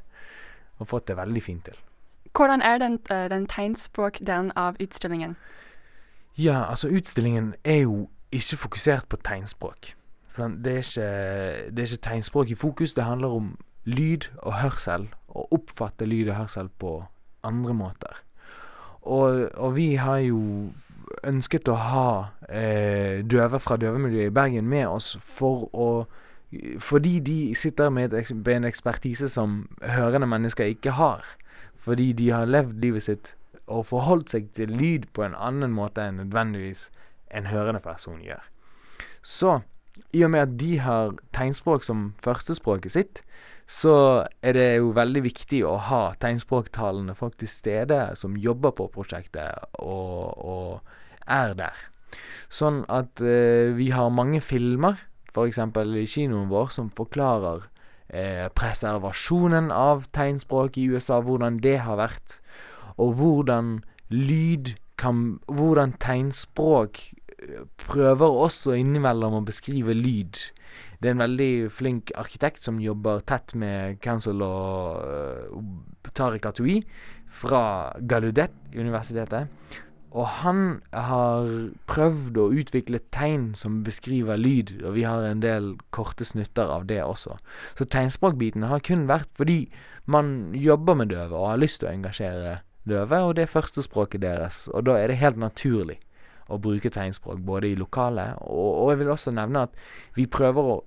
Og 0.80 0.88
fått 0.88 1.10
det 1.10 1.18
veldig 1.20 1.44
fint 1.44 1.66
til. 1.68 1.80
Hvordan 2.38 2.62
er 2.62 2.78
den, 2.80 3.00
uh, 3.10 3.26
den 3.32 3.48
tegnspråkdelen 3.50 4.54
av 4.56 4.78
utstillingen? 4.80 5.36
Ja, 6.40 6.70
altså 6.70 6.88
utstillingen 6.88 7.54
er 7.64 7.82
jo 7.84 8.08
ikke 8.32 8.58
fokusert 8.58 9.10
på 9.12 9.18
tegnspråk. 9.28 9.90
Sånn, 10.32 10.60
det, 10.64 10.76
er 10.78 10.86
ikke, 10.86 11.08
det 11.76 11.84
er 11.84 11.90
ikke 11.90 12.06
tegnspråk 12.06 12.54
i 12.54 12.56
fokus, 12.56 12.94
det 12.96 13.04
handler 13.04 13.34
om 13.36 13.50
lyd 13.90 14.30
og 14.38 14.56
hørsel. 14.62 15.10
Å 15.36 15.50
oppfatte 15.58 16.08
lyd 16.08 16.30
og 16.32 16.38
hørsel 16.38 16.70
på 16.80 16.94
andre 17.44 17.76
måter. 17.76 18.22
Og, 19.02 19.50
og 19.58 19.76
vi 19.76 19.90
har 20.00 20.22
jo 20.24 20.40
ønsket 21.28 21.68
å 21.68 21.76
ha 21.76 22.10
eh, 22.48 23.20
døve 23.28 23.60
fra 23.60 23.76
døvemiljøet 23.82 24.32
i 24.32 24.36
Bergen 24.40 24.72
med 24.72 24.88
oss 24.88 25.18
for 25.36 25.68
å 25.76 25.90
fordi 26.82 27.20
de 27.22 27.54
sitter 27.54 27.92
med 27.94 28.16
en 28.16 28.64
ekspertise 28.66 29.28
som 29.30 29.68
hørende 29.86 30.26
mennesker 30.26 30.72
ikke 30.72 30.96
har. 30.98 31.22
Fordi 31.78 32.08
de 32.18 32.32
har 32.34 32.50
levd 32.50 32.80
livet 32.82 33.06
sitt 33.06 33.36
og 33.70 33.86
forholdt 33.92 34.34
seg 34.34 34.50
til 34.58 34.74
lyd 34.74 35.08
på 35.14 35.24
en 35.26 35.38
annen 35.38 35.74
måte 35.76 36.04
enn 36.04 36.20
nødvendigvis 36.24 36.88
en 37.36 37.50
hørende 37.50 37.82
person 37.84 38.22
gjør. 38.24 38.42
Så 39.24 39.60
i 40.16 40.24
og 40.26 40.32
med 40.34 40.46
at 40.46 40.56
de 40.60 40.78
har 40.82 41.16
tegnspråk 41.36 41.86
som 41.86 42.14
førstespråket 42.24 42.96
sitt, 42.96 43.22
så 43.70 44.26
er 44.42 44.56
det 44.58 44.68
jo 44.80 44.94
veldig 44.98 45.22
viktig 45.28 45.62
å 45.68 45.76
ha 45.90 46.02
tegnspråktalende 46.22 47.14
folk 47.18 47.38
til 47.38 47.52
stede 47.52 48.00
som 48.18 48.38
jobber 48.40 48.74
på 48.78 48.88
prosjektet 48.96 49.78
og, 49.78 50.34
og 50.42 51.30
er 51.30 51.54
der. 51.60 51.84
Sånn 52.50 52.82
at 52.90 53.22
eh, 53.22 53.70
vi 53.78 53.92
har 53.94 54.10
mange 54.10 54.42
filmer, 54.42 54.98
f.eks. 55.30 55.60
i 55.62 56.08
kinoen 56.10 56.50
vår, 56.50 56.72
som 56.74 56.90
forklarer 56.98 57.68
eh, 58.10 58.48
preservasjonen 58.58 59.70
av 59.70 60.08
tegnspråk 60.18 60.80
i 60.82 60.88
USA, 60.90 61.20
hvordan 61.22 61.62
det 61.62 61.78
har 61.86 62.02
vært, 62.02 62.40
og 63.00 63.16
hvordan 63.20 63.80
lyd 64.12 64.76
kan 65.00 65.40
Hvordan 65.48 65.94
tegnspråk 66.02 67.00
eh, 67.40 67.66
prøver 67.80 68.40
også 68.46 68.76
innimellom 68.76 69.38
å 69.38 69.46
beskrive 69.48 69.96
lyd. 69.96 70.40
Det 71.00 71.08
er 71.08 71.16
en 71.16 71.24
veldig 71.24 71.70
flink 71.72 72.12
arkitekt 72.20 72.66
som 72.66 72.82
jobber 72.84 73.24
tett 73.28 73.56
med 73.56 74.02
Council 74.04 74.44
og 74.44 75.56
uh, 75.56 76.12
Tariq 76.12 76.50
Atoui 76.50 76.82
fra 77.32 77.94
Gallaudet 78.10 78.52
universitetet. 78.76 79.48
og 80.12 80.26
han 80.42 80.82
har 80.90 81.48
prøvd 81.86 82.38
å 82.42 82.48
utvikle 82.58 83.00
tegn 83.14 83.52
som 83.54 83.84
beskriver 83.86 84.42
lyd, 84.42 84.72
og 84.82 84.96
vi 84.96 85.04
har 85.06 85.22
en 85.22 85.44
del 85.44 85.76
korte 85.94 86.26
snutter 86.26 86.66
av 86.66 86.88
det 86.90 86.98
også. 87.04 87.38
Så 87.78 87.86
tegnspråkbiten 87.86 88.66
har 88.66 88.82
kun 88.82 89.06
vært 89.08 89.30
fordi 89.38 89.70
man 90.10 90.50
jobber 90.58 90.98
med 90.98 91.14
døve 91.14 91.38
og 91.38 91.52
har 91.52 91.62
lyst 91.62 91.84
til 91.84 91.92
å 91.92 91.94
engasjere 91.94 92.56
døve, 92.90 93.22
og 93.24 93.36
det 93.38 93.46
er 93.46 93.54
førstespråket 93.54 94.22
deres. 94.22 94.68
Og 94.74 94.86
da 94.90 94.98
er 95.00 95.12
det 95.12 95.22
helt 95.22 95.40
naturlig 95.40 96.00
å 96.50 96.58
bruke 96.58 96.90
tegnspråk, 96.90 97.42
både 97.46 97.70
i 97.70 97.78
lokale 97.78 98.32
og, 98.42 98.70
og 98.84 98.92
jeg 98.92 99.00
vil 99.04 99.12
også 99.14 99.34
nevne 99.38 99.68
at 99.68 99.82
vi 100.16 100.26
prøver 100.26 100.72
å 100.72 100.78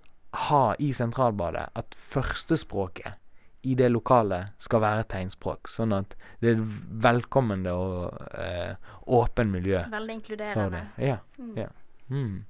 ha 0.49 0.63
i 0.81 0.93
Sentralbadet 0.97 1.69
at 1.79 1.95
førstespråket 1.95 3.19
i 3.63 3.75
det 3.79 3.93
lokale 3.93 4.41
skal 4.59 4.83
være 4.83 5.05
tegnspråk, 5.13 5.69
sånn 5.71 5.93
at 5.95 6.17
det 6.43 6.51
er 6.51 6.57
et 6.57 6.79
velkommende 7.05 7.75
og 7.79 8.25
eh, 8.35 8.73
åpen 9.07 9.53
miljø 9.53 9.85
Veldig 9.93 10.17
inkluderende. 10.19 10.81
det. 10.97 11.07
Ja. 11.07 11.19
Mm. 11.39 11.53
ja. 11.57 11.69
Mm. 12.09 12.41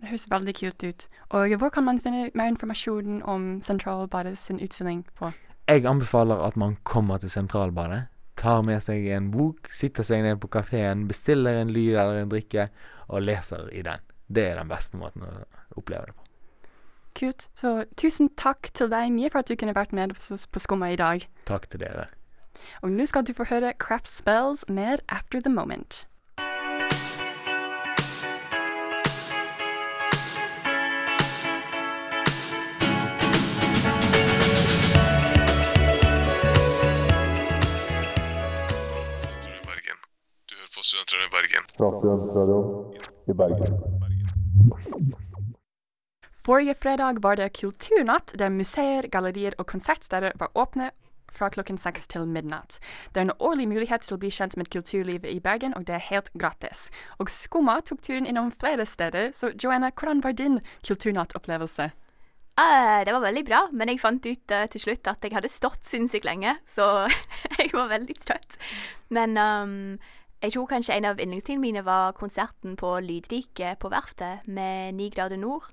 Det 0.00 0.08
høres 0.08 0.30
veldig 0.30 0.54
kult 0.58 0.84
ut. 0.84 1.08
Og 1.30 1.52
hvor 1.60 1.70
kan 1.70 1.84
man 1.84 2.00
finne 2.00 2.30
mer 2.34 2.48
informasjon 2.50 3.20
om 3.22 3.60
Sentralbadet 3.62 4.38
sin 4.38 4.58
utstilling 4.60 5.04
på? 5.18 5.30
Jeg 5.68 5.86
anbefaler 5.86 6.40
at 6.42 6.56
man 6.56 6.76
kommer 6.82 7.18
til 7.18 7.30
Sentralbadet, 7.30 8.06
tar 8.42 8.64
med 8.66 8.82
seg 8.84 9.06
en 9.14 9.30
bok, 9.32 9.70
sitter 9.72 10.06
seg 10.06 10.24
ned 10.26 10.40
på 10.42 10.50
kafeen, 10.52 11.06
bestiller 11.10 11.62
en 11.62 11.72
lyd 11.72 11.94
eller 11.94 12.24
en 12.24 12.32
drikke, 12.32 12.68
og 13.08 13.24
leser 13.24 13.68
i 13.72 13.84
den. 13.86 14.02
Det 14.32 14.48
er 14.50 14.58
den 14.58 14.70
beste 14.70 14.98
måten 14.98 15.24
å 15.26 15.32
oppleve 15.78 16.10
det 16.10 16.16
på. 16.16 16.28
Kult. 17.12 17.48
Så 17.54 17.84
tusen 18.00 18.30
takk 18.40 18.70
til 18.76 18.88
deg, 18.92 19.10
Mie, 19.12 19.28
for 19.30 19.42
at 19.42 19.50
du 19.50 19.56
kunne 19.60 19.76
vært 19.76 19.92
med 19.92 20.14
oss 20.16 20.46
på 20.48 20.62
Skumma 20.62 20.92
i 20.94 20.98
dag. 21.00 21.26
Takk 21.48 21.68
til 21.70 21.84
dere. 21.84 22.08
Og 22.80 22.94
nå 22.94 23.04
skal 23.10 23.26
du 23.26 23.34
få 23.36 23.46
høre 23.50 23.74
Craft 23.82 24.08
Spells 24.08 24.64
med 24.68 25.02
After 25.08 25.42
the 25.42 25.52
Moment. 25.52 26.06
Du 40.82 40.98
hører 40.98 41.28
på 41.30 41.98
Studentradioen 42.00 42.94
i 43.30 43.34
Bergen. 43.38 43.74
Forrige 46.42 46.74
fredag 46.74 47.20
var 47.22 47.36
det 47.38 47.52
kulturnatt, 47.54 48.34
der 48.38 48.50
museer, 48.50 49.06
gallerier 49.06 49.54
og 49.58 49.66
konsertsteder 49.70 50.32
var 50.40 50.50
åpne 50.58 50.90
fra 51.30 51.48
klokken 51.54 51.78
seks 51.78 52.08
til 52.10 52.26
midnatt. 52.26 52.80
Det 53.14 53.22
er 53.22 53.28
en 53.28 53.36
årlig 53.38 53.68
mulighet 53.70 54.02
til 54.02 54.16
å 54.16 54.20
bli 54.24 54.30
kjent 54.34 54.56
med 54.58 54.72
kulturlivet 54.74 55.30
i 55.30 55.38
Bergen, 55.44 55.76
og 55.78 55.86
det 55.86 55.94
er 56.00 56.08
helt 56.08 56.32
gratis. 56.34 56.88
Og 57.22 57.30
Skumma 57.30 57.78
tok 57.86 58.02
turen 58.02 58.26
innom 58.26 58.50
flere 58.50 58.86
steder, 58.86 59.30
så 59.38 59.52
Joanna, 59.54 59.92
hvordan 59.94 60.24
var 60.24 60.34
din 60.34 60.58
kulturnattopplevelse? 60.88 61.92
Uh, 62.58 63.00
det 63.06 63.14
var 63.14 63.22
veldig 63.22 63.44
bra, 63.46 63.60
men 63.72 63.88
jeg 63.88 64.02
fant 64.02 64.26
ut 64.26 64.52
uh, 64.52 64.66
til 64.68 64.82
slutt 64.82 65.06
at 65.08 65.22
jeg 65.24 65.32
hadde 65.32 65.48
stått 65.48 65.86
sinnssykt 65.88 66.26
lenge, 66.26 66.56
så 66.68 67.06
jeg 67.60 67.70
var 67.72 67.86
veldig 67.94 68.18
trøtt. 68.26 68.58
Men 69.14 69.38
um, 69.38 69.78
jeg 70.42 70.52
tror 70.52 70.66
kanskje 70.66 70.96
en 70.96 71.06
av 71.06 71.20
yndlingstingene 71.22 71.62
mine 71.62 71.82
var 71.86 72.16
konserten 72.18 72.74
på 72.78 72.96
Lydrike 73.04 73.76
på 73.78 73.90
Verftet 73.92 74.48
med 74.50 74.96
Ni 74.98 75.08
grader 75.14 75.38
nord. 75.38 75.68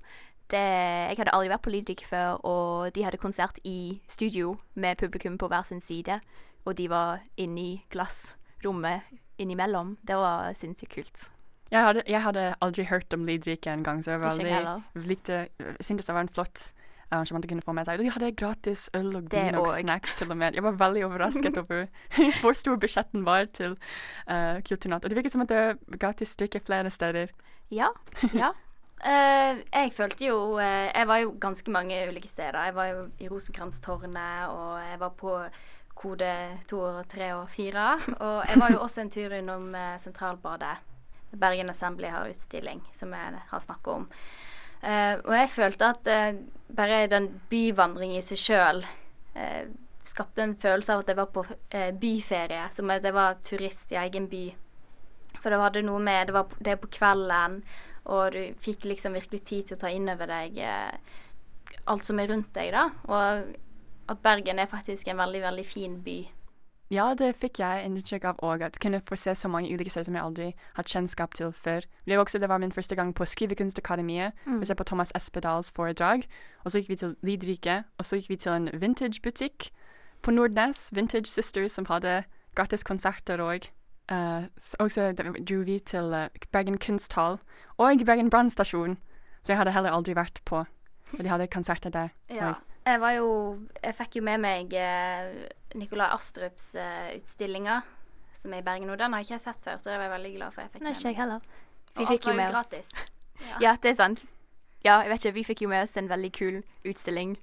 Det, 0.50 0.60
jeg 0.60 1.18
hadde 1.18 1.34
aldri 1.34 1.50
vært 1.50 1.64
på 1.64 1.72
Lydrike 1.74 2.06
før, 2.06 2.38
og 2.46 2.94
de 2.94 3.02
hadde 3.06 3.18
konsert 3.22 3.58
i 3.66 4.00
studio 4.10 4.56
med 4.74 4.98
publikum 4.98 5.38
på 5.38 5.48
hver 5.50 5.66
sin 5.66 5.82
side. 5.82 6.20
Og 6.64 6.76
de 6.78 6.86
var 6.90 7.18
inne 7.36 7.60
i 7.60 7.74
glassrommet 7.90 9.10
innimellom. 9.38 9.96
Det 10.06 10.16
var 10.16 10.54
sinnssykt 10.54 10.94
kult. 10.94 11.26
Jeg 11.70 11.86
hadde, 11.86 12.02
jeg 12.06 12.22
hadde 12.22 12.54
aldri 12.60 12.84
hørt 12.84 13.14
om 13.14 13.26
Lydrike 13.26 13.72
en 13.72 13.84
gang, 13.86 14.04
så 14.04 14.10
jeg 14.10 14.20
var 14.20 14.38
Ikke 14.38 14.54
jeg 14.54 15.06
likte, 15.06 15.46
jeg 15.58 15.76
syntes 15.86 16.06
det 16.06 16.14
var 16.14 16.26
en 16.26 16.34
flott 16.34 16.62
arrangement 17.10 17.44
å 17.44 17.50
kunne 17.50 17.64
få 17.66 17.74
med 17.76 17.88
seg. 17.88 17.98
Og 17.98 18.06
de 18.06 18.14
hadde 18.14 18.30
gratis 18.38 18.86
øl 18.96 19.12
og 19.18 19.28
vin 19.32 19.58
og 19.58 19.70
snacks 19.78 20.16
til 20.18 20.32
og 20.32 20.40
med. 20.40 20.56
Jeg 20.56 20.64
var 20.66 20.78
veldig 20.80 21.04
overrasket 21.08 21.58
over 21.62 21.86
hvor 22.40 22.58
stor 22.58 22.80
budsjetten 22.80 23.26
var 23.26 23.48
til 23.56 23.76
uh, 24.30 24.58
Kulturnatt. 24.66 25.04
Og 25.04 25.12
det 25.12 25.18
virket 25.18 25.34
som 25.34 25.44
at 25.44 25.52
det 25.52 25.60
var 25.60 25.78
gratis 25.98 26.36
drikke 26.38 26.62
flere 26.64 26.90
steder. 26.94 27.32
Ja. 27.70 27.90
Ja. 28.32 28.52
Uh, 29.00 29.62
jeg 29.78 29.94
følte 29.96 30.26
jo 30.26 30.36
uh, 30.58 30.90
Jeg 30.90 31.08
var 31.08 31.22
jo 31.24 31.34
ganske 31.40 31.70
mange 31.70 31.98
ulike 32.08 32.28
steder. 32.30 32.60
Jeg 32.70 32.76
var 32.78 32.92
jo 32.92 33.08
i 33.18 33.30
Rosenkrantztårnet, 33.30 34.52
og 34.52 34.78
jeg 34.90 35.00
var 35.00 35.16
på 35.18 35.40
kode 36.00 36.30
2, 36.70 36.84
3 37.12 37.32
og 37.36 37.50
4. 37.50 37.88
Og 38.20 38.38
jeg 38.48 38.62
var 38.62 38.70
jo 38.72 38.78
også 38.86 39.02
en 39.04 39.10
tur 39.10 39.34
innom 39.36 39.74
Sentralbadet. 40.00 40.78
Bergen 41.30 41.70
Assembly 41.70 42.08
har 42.10 42.26
utstilling, 42.26 42.80
som 42.96 43.12
jeg 43.14 43.42
har 43.50 43.60
snakka 43.62 44.00
om. 44.00 44.06
Eh, 44.82 45.14
og 45.18 45.34
jeg 45.36 45.52
følte 45.52 45.92
at 45.92 46.08
eh, 46.08 46.40
bare 46.76 47.04
den 47.12 47.28
byvandringen 47.50 48.20
i 48.20 48.24
seg 48.24 48.40
sjøl 48.40 48.82
eh, 49.36 49.68
skapte 50.06 50.42
en 50.42 50.56
følelse 50.56 50.94
av 50.94 51.02
at 51.02 51.12
jeg 51.12 51.18
var 51.18 51.30
på 51.34 51.44
byferie. 52.00 52.66
Som 52.74 52.90
at 52.90 53.04
jeg 53.04 53.16
var 53.16 53.40
turist 53.46 53.92
i 53.92 54.00
egen 54.00 54.28
by. 54.30 54.44
For 55.40 55.52
det 55.52 55.60
hadde 55.60 55.86
noe 55.86 56.00
med 56.02 56.28
Det 56.28 56.34
var 56.34 56.54
det 56.58 56.80
på 56.80 56.90
kvelden, 56.98 57.60
og 58.10 58.32
du 58.34 58.40
fikk 58.60 58.88
liksom 58.88 59.14
virkelig 59.14 59.42
tid 59.44 59.68
til 59.68 59.76
å 59.76 59.80
ta 59.84 59.90
inn 59.92 60.08
over 60.10 60.28
deg 60.28 60.58
alt 61.86 62.04
som 62.04 62.18
er 62.18 62.32
rundt 62.32 62.50
deg, 62.56 62.72
da. 62.74 62.88
Og 63.06 64.10
at 64.10 64.22
Bergen 64.24 64.58
er 64.58 64.70
faktisk 64.70 65.08
en 65.08 65.20
veldig, 65.20 65.42
veldig 65.44 65.66
fin 65.68 65.96
by. 66.02 66.18
Ja, 66.90 67.14
det 67.14 67.36
fikk 67.38 67.60
jeg 67.62 67.84
inntrykk 67.86 68.24
av 68.32 68.40
òg. 68.42 68.64
At 68.66 68.80
kunne 68.82 68.98
få 69.00 69.16
se 69.16 69.34
så 69.38 69.48
mange 69.48 69.70
ulike 69.70 69.90
steder 69.90 70.08
som 70.08 70.16
jeg 70.18 70.24
aldri 70.24 70.48
har 70.74 70.88
kjennskap 70.90 71.34
til 71.38 71.52
før. 71.52 71.86
Det 72.06 72.16
var 72.16 72.24
også 72.24 72.38
det 72.42 72.48
var 72.50 72.58
min 72.58 72.72
første 72.72 72.96
gang 72.98 73.14
på 73.14 73.24
Skrivekunstakademiet. 73.24 74.32
Mm. 74.46 74.60
Vi 74.60 74.66
ser 74.66 74.74
på 74.74 74.84
Thomas 74.84 75.12
Espedals 75.14 75.70
foredrag. 75.70 76.26
Og 76.64 76.70
så 76.70 76.78
gikk 76.78 76.88
vi 76.88 76.96
til 76.96 77.16
Lidrike, 77.22 77.84
Og 77.98 78.04
så 78.04 78.16
gikk 78.16 78.28
vi 78.28 78.36
til 78.36 78.52
en 78.52 78.68
vintagebutikk 78.74 79.70
på 80.22 80.30
Nordnes, 80.30 80.90
Vintage 80.92 81.26
Sisters, 81.26 81.72
som 81.72 81.86
hadde 81.86 82.24
gratis 82.54 82.82
konserter 82.82 83.38
òg. 83.38 83.70
Uh, 84.10 84.50
og 84.78 84.90
så 84.90 85.12
dro 85.12 85.62
vi 85.62 85.78
til 85.78 86.10
uh, 86.10 86.26
Bergen 86.52 86.78
kunsthall 86.78 87.38
og 87.78 88.02
Bergen 88.06 88.30
brannstasjon, 88.30 88.98
som 89.44 89.52
jeg 89.52 89.56
hadde 89.56 89.70
heller 89.70 89.94
aldri 89.94 90.16
vært 90.18 90.42
på. 90.44 90.64
Og 91.14 91.22
de 91.22 91.28
hadde 91.30 91.46
konserter 91.46 91.90
der. 91.90 92.08
Ja. 92.30 92.48
Oi. 92.48 92.69
Jeg 92.90 93.00
var 93.00 93.14
jo 93.14 93.30
Jeg 93.82 93.94
fikk 93.98 94.18
jo 94.18 94.22
med 94.26 94.42
meg 94.42 94.74
eh, 94.74 95.46
Nikolai 95.78 96.10
Astrups 96.16 96.74
eh, 96.74 97.14
utstillinger, 97.14 97.86
som 98.40 98.54
er 98.54 98.62
i 98.62 98.66
Bergen 98.66 98.90
nå. 98.90 98.96
Den 98.98 99.14
har 99.14 99.22
jeg 99.22 99.30
ikke 99.30 99.44
sett 99.44 99.62
før, 99.62 99.78
så 99.78 99.92
det 99.92 99.98
var 100.00 100.08
jeg 100.08 100.14
veldig 100.16 100.32
glad 100.36 100.56
for. 100.56 100.64
jeg 100.64 100.72
fikk 100.74 100.82
Nei, 100.82 100.90
med 100.90 100.98
ikke 100.98 101.12
jeg 101.12 101.20
heller. 101.20 101.48
Vi 101.94 102.02
Og 102.02 102.10
fikk 102.10 102.26
jo 102.26 102.34
med 102.34 102.48
oss 102.48 102.56
gratis. 102.58 102.92
Ja, 103.62 103.76
det 103.82 103.94
er 103.94 103.96
sant. 103.96 104.24
Ja, 104.84 104.98
jeg 105.00 105.10
vet 105.10 105.24
ikke, 105.24 105.34
vi 105.38 105.44
fikk 105.48 105.62
jo 105.64 105.70
med 105.70 105.86
oss 105.86 105.96
en 105.96 106.10
veldig 106.10 106.30
kul 106.36 106.58
utstilling 106.84 107.38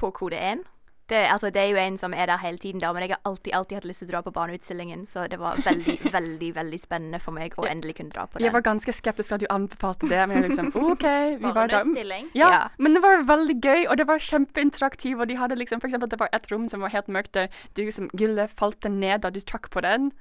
på 0.00 0.10
kode 0.16 0.36
1. 0.36 0.66
Det, 1.10 1.20
altså, 1.26 1.50
det 1.50 1.58
er 1.64 1.72
jo 1.72 1.78
en 1.82 1.96
som 1.98 2.12
er 2.14 2.30
der 2.30 2.38
hele 2.38 2.58
tiden, 2.62 2.80
da, 2.82 2.92
men 2.94 3.02
jeg 3.02 3.10
har 3.16 3.20
alltid, 3.26 3.52
alltid 3.58 3.80
hatt 3.80 3.86
lyst 3.90 4.02
til 4.04 4.08
å 4.08 4.12
dra 4.12 4.20
på 4.22 4.32
barneutstillingen, 4.36 5.04
så 5.10 5.24
det 5.30 5.40
var 5.42 5.58
veldig, 5.66 5.96
veldig 6.16 6.50
veldig 6.54 6.78
spennende 6.80 7.18
for 7.22 7.34
meg 7.34 7.56
å 7.58 7.66
endelig 7.66 7.96
kunne 7.98 8.14
dra 8.14 8.28
på 8.30 8.38
den. 8.38 8.46
Jeg 8.46 8.54
var 8.54 8.62
ganske 8.66 8.94
skeptisk 8.94 9.34
at 9.36 9.42
du 9.42 9.48
anbefalte 9.50 10.06
det, 10.10 10.20
men 10.30 10.38
jeg 10.38 10.52
liksom 10.52 10.70
OK, 10.78 11.06
vi 11.42 11.50
var 11.56 11.66
der. 11.72 11.90
Ja, 12.38 12.50
Ja. 12.54 12.62
men 12.78 12.94
det 12.94 13.02
var 13.02 13.24
veldig 13.26 13.58
gøy, 13.60 13.86
og 13.90 13.96
det 13.98 14.06
var 14.06 14.22
kjempeinteraktivt. 14.22 15.18
Og 15.20 15.28
de 15.28 15.36
hadde 15.40 15.58
liksom, 15.58 15.80
for 15.82 15.90
eksempel, 15.90 16.08
det 16.14 16.20
var 16.20 16.30
et 16.32 16.46
rom 16.52 16.68
som 16.70 16.80
var 16.86 16.94
helt 16.94 17.08
mørkt, 17.12 17.34
der 17.34 17.50
du 17.74 17.82
liksom, 17.84 18.10
gullet 18.14 18.50
falt 18.56 18.84
ned 18.90 19.22
da 19.26 19.30
du 19.34 19.40
trakk 19.40 19.70
på 19.74 19.82
den. 19.84 20.12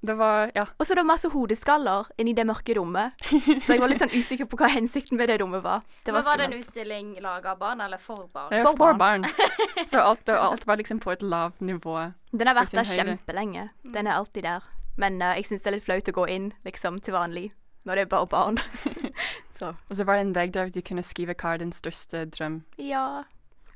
Det 0.00 0.14
var 0.14 0.50
Ja. 0.54 0.66
Og 0.78 0.86
så 0.86 0.94
det 0.94 1.02
var 1.02 1.08
masse 1.10 1.28
hodeskaller 1.28 2.06
inni 2.18 2.32
det 2.34 2.46
mørke 2.46 2.74
rommet, 2.78 3.12
så 3.64 3.72
jeg 3.74 3.80
var 3.80 3.88
litt 3.90 4.02
sånn 4.02 4.14
usikker 4.14 4.46
på 4.46 4.56
hva 4.60 4.68
hensikten 4.70 5.18
med 5.18 5.28
det 5.28 5.40
rommet 5.42 5.62
var. 5.64 5.82
Det 6.04 6.12
var 6.14 6.22
Men 6.22 6.28
var 6.28 6.36
det 6.38 6.44
en 6.44 6.58
utstilling 6.60 7.20
laga 7.20 7.50
av 7.50 7.58
barn, 7.58 7.80
eller 7.80 7.98
for 7.98 8.28
barn? 8.32 8.50
Det 8.50 8.62
For 8.62 8.76
for 8.76 8.94
barn. 8.94 9.22
barn. 9.22 9.26
Så 9.90 9.98
alt, 9.98 10.28
alt 10.28 10.66
var 10.66 10.76
liksom 10.76 11.00
på 11.00 11.10
et 11.12 11.22
lavt 11.22 11.60
nivå. 11.60 12.12
Den 12.30 12.46
har 12.46 12.54
vært 12.54 12.70
der 12.70 12.84
høyde. 12.86 13.04
kjempelenge. 13.04 13.68
Den 13.82 14.06
er 14.06 14.12
alltid 14.12 14.42
der. 14.42 14.62
Men 14.96 15.22
uh, 15.22 15.34
jeg 15.36 15.46
syns 15.46 15.62
det 15.62 15.66
er 15.66 15.76
litt 15.78 15.84
flaut 15.84 16.08
å 16.08 16.12
gå 16.12 16.26
inn 16.28 16.52
liksom 16.64 17.00
til 17.00 17.14
vanlig 17.14 17.50
når 17.86 17.94
det 17.94 18.02
er 18.02 18.08
bare 18.12 18.26
barn. 18.26 18.58
så 19.58 19.74
Og 19.88 19.96
så 19.96 20.04
var 20.04 20.18
det 20.18 20.26
en 20.26 20.34
vegg 20.34 20.52
der 20.52 20.68
du 20.70 20.80
kunne 20.82 21.02
skrive 21.02 21.34
hva 21.34 21.54
er 21.54 21.58
din 21.58 21.72
største 21.72 22.26
drøm. 22.30 22.62
ja. 22.78 23.24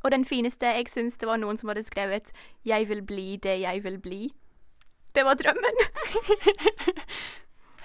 Og 0.02 0.11
den 0.11 0.24
fineste 0.24 0.66
jeg 0.66 0.88
syns 0.90 1.16
det 1.16 1.28
var 1.28 1.38
noen 1.38 1.56
som 1.58 1.68
hadde 1.70 1.85
skrevet 1.87 2.32
'Jeg 2.66 2.88
vil 2.88 3.02
bli 3.06 3.37
det 3.37 3.61
jeg 3.61 3.85
vil 3.85 3.98
bli'. 4.02 4.32
Det 5.14 5.25
var 5.25 5.35
drømmen. 5.40 5.81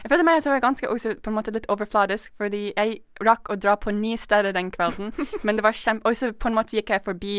Jeg 0.04 0.12
følte 0.12 0.24
meg 0.24 0.38
at 0.38 0.46
det 0.46 0.52
var 0.52 0.62
ganske 0.64 0.90
også 0.90 1.16
på 1.20 1.32
en 1.32 1.36
måte 1.36 1.52
litt 1.52 1.66
overfladisk, 1.74 2.32
fordi 2.38 2.70
jeg 2.70 3.00
rakk 3.26 3.50
å 3.52 3.58
dra 3.60 3.74
på 3.76 3.92
ni 3.92 4.14
steder 4.16 4.54
den 4.56 4.70
kvelden. 4.72 5.10
men 5.46 5.58
det 5.58 5.66
var 5.66 5.76
kjempe... 5.76 6.08
Og 6.08 6.16
så 6.16 6.30
på 6.32 6.48
en 6.48 6.56
måte 6.56 6.78
gikk 6.78 6.94
jeg 6.94 7.04
forbi 7.04 7.34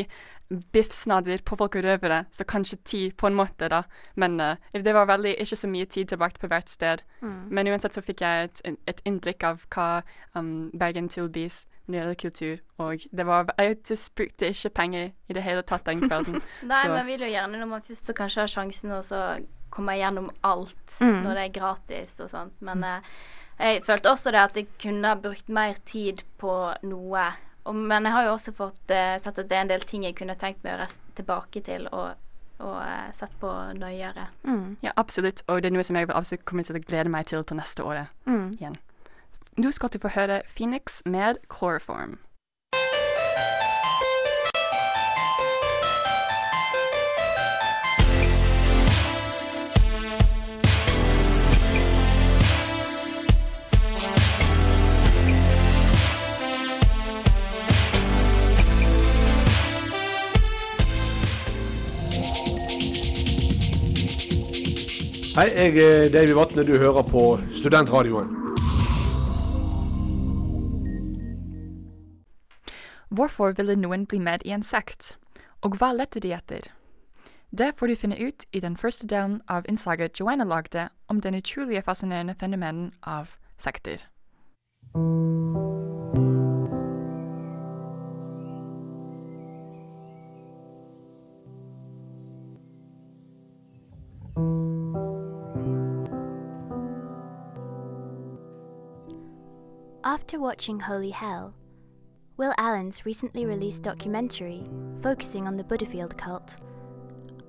biffsnadder 0.74 1.40
på 1.48 1.57
folk 1.61 1.79
og 1.79 1.87
røvere, 1.87 2.18
så 2.35 2.44
kanskje 2.48 2.79
ti 2.85 3.01
på 3.16 3.31
en 3.31 3.38
måte, 3.38 3.70
da. 3.72 3.83
Men 4.20 4.37
uh, 4.40 4.57
det 4.72 4.94
var 4.96 5.09
veldig 5.09 5.37
ikke 5.40 5.61
så 5.61 5.70
mye 5.70 5.88
tid 5.88 6.12
tilbake 6.12 6.40
på 6.42 6.51
hvert 6.51 6.68
sted. 6.68 7.05
Men 7.22 7.68
uansett 7.68 7.96
så 7.96 8.05
fikk 8.05 8.24
jeg 8.24 8.51
et, 8.51 8.62
et 8.90 9.03
inntrykk 9.09 9.44
av 9.48 9.66
hva 9.72 9.88
um, 10.35 10.70
Bergen 10.77 11.09
tilbys 11.12 11.66
når 11.88 11.92
det 11.94 12.01
gjelder 12.01 12.18
kultur. 12.20 12.57
Og 12.85 13.05
det 13.16 13.27
var 13.27 13.53
Jeg 13.59 13.79
brukte 14.16 14.48
ikke 14.53 14.70
penger 14.70 15.11
i 15.29 15.37
det 15.37 15.42
hele 15.42 15.62
tatt 15.62 15.87
den 15.87 16.05
kvelden. 16.05 16.42
Nei, 16.62 16.83
Så- 16.83 16.92
men 16.92 17.07
vil 17.07 17.20
jo 17.20 17.31
gjerne, 17.33 17.59
når 17.59 17.66
man 17.66 17.83
først 17.83 18.07
så 18.07 18.12
kanskje 18.12 18.40
har 18.44 18.53
sjansen, 18.53 18.92
og 18.92 19.05
så 19.05 19.38
komme 19.70 19.96
gjennom 19.98 20.31
alt 20.42 20.96
Mm. 21.00 21.22
når 21.24 21.35
det 21.35 21.42
er 21.44 21.61
gratis 21.61 22.20
og 22.20 22.31
sånt. 22.31 22.54
Men 22.61 22.85
eh, 22.85 23.00
jeg 23.59 23.85
følte 23.85 24.11
også 24.11 24.31
det 24.33 24.40
at 24.40 24.57
jeg 24.57 24.66
kunne 24.83 25.09
ha 25.09 25.14
brukt 25.14 25.48
mer 25.48 25.74
tid 25.87 26.22
på 26.38 26.74
noe. 26.83 27.26
Og, 27.66 27.74
men 27.74 28.04
jeg 28.04 28.12
har 28.12 28.24
jo 28.24 28.33
også 28.37 28.52
fått 28.57 28.90
eh, 28.90 29.18
sett 29.20 29.38
at 29.38 29.48
det 29.48 29.57
er 29.57 29.61
en 29.66 29.68
del 29.74 29.81
ting 29.85 30.04
jeg 30.04 30.16
kunne 30.16 30.37
tenkt 30.40 30.64
meg 30.64 30.74
å 30.74 30.83
reise 30.83 30.98
tilbake 31.18 31.61
til 31.66 31.87
og, 31.92 32.14
og 32.61 32.76
eh, 32.83 33.11
sett 33.12 33.35
på 33.40 33.50
nøyere. 33.78 34.28
Mm. 34.44 34.76
Ja, 34.83 34.92
absolutt. 34.96 35.42
Og 35.48 35.62
det 35.62 35.68
er 35.70 35.76
noe 35.76 35.85
som 35.85 35.96
jeg 35.96 36.09
absolutt 36.11 36.44
kommer 36.48 36.64
til 36.64 36.76
å 36.78 36.85
glede 36.85 37.11
meg 37.12 37.26
til 37.26 37.44
til 37.44 37.57
neste 37.61 37.85
året 37.85 38.07
Mm. 38.26 38.50
igjen. 38.59 38.76
Nå 39.59 39.72
skal 39.74 39.88
du 39.90 39.98
få 39.98 40.09
høre 40.14 40.42
Phoenix 40.46 41.02
med 41.04 41.38
Chloroform. 41.50 42.18
Hei, 65.38 65.46
jeg 65.55 65.79
er 65.79 66.09
Davy 66.11 66.33
Vatne. 66.35 66.66
Du 66.66 66.77
hører 66.79 67.03
på 67.03 67.40
Studentradioen. 67.55 68.27
Hvorfor 73.09 73.53
ville 73.57 73.77
noen 73.77 74.07
bli 74.07 74.18
med 74.18 74.42
i 74.44 74.51
en 74.51 74.66
sekt? 74.66 75.14
Og 75.62 75.79
hva 75.79 75.92
lette 75.94 76.18
de 76.18 76.35
etter? 76.35 76.66
Det 77.55 77.70
får 77.79 77.87
du 77.87 77.96
finne 77.96 78.18
ut 78.18 78.48
i 78.51 78.59
den 78.66 78.74
første 78.77 79.07
delen 79.07 79.38
av 79.46 79.62
innslaget 79.70 80.18
Joanna 80.18 80.44
lagde 80.44 80.88
om 81.07 81.20
den 81.20 81.38
utrolige 81.38 81.87
fascinerende 81.87 82.35
fenomenen 82.35 82.90
av 83.07 83.31
sekter. 83.59 84.09
After 100.08 100.40
watching 100.40 100.80
Holy 100.80 101.10
Hell, 101.10 101.52
Will 102.38 102.54
Allen's 102.56 103.04
recently 103.04 103.44
released 103.44 103.82
documentary 103.82 104.64
focusing 105.02 105.46
on 105.46 105.58
the 105.58 105.64
Buddhafield 105.64 106.16
cult, 106.16 106.56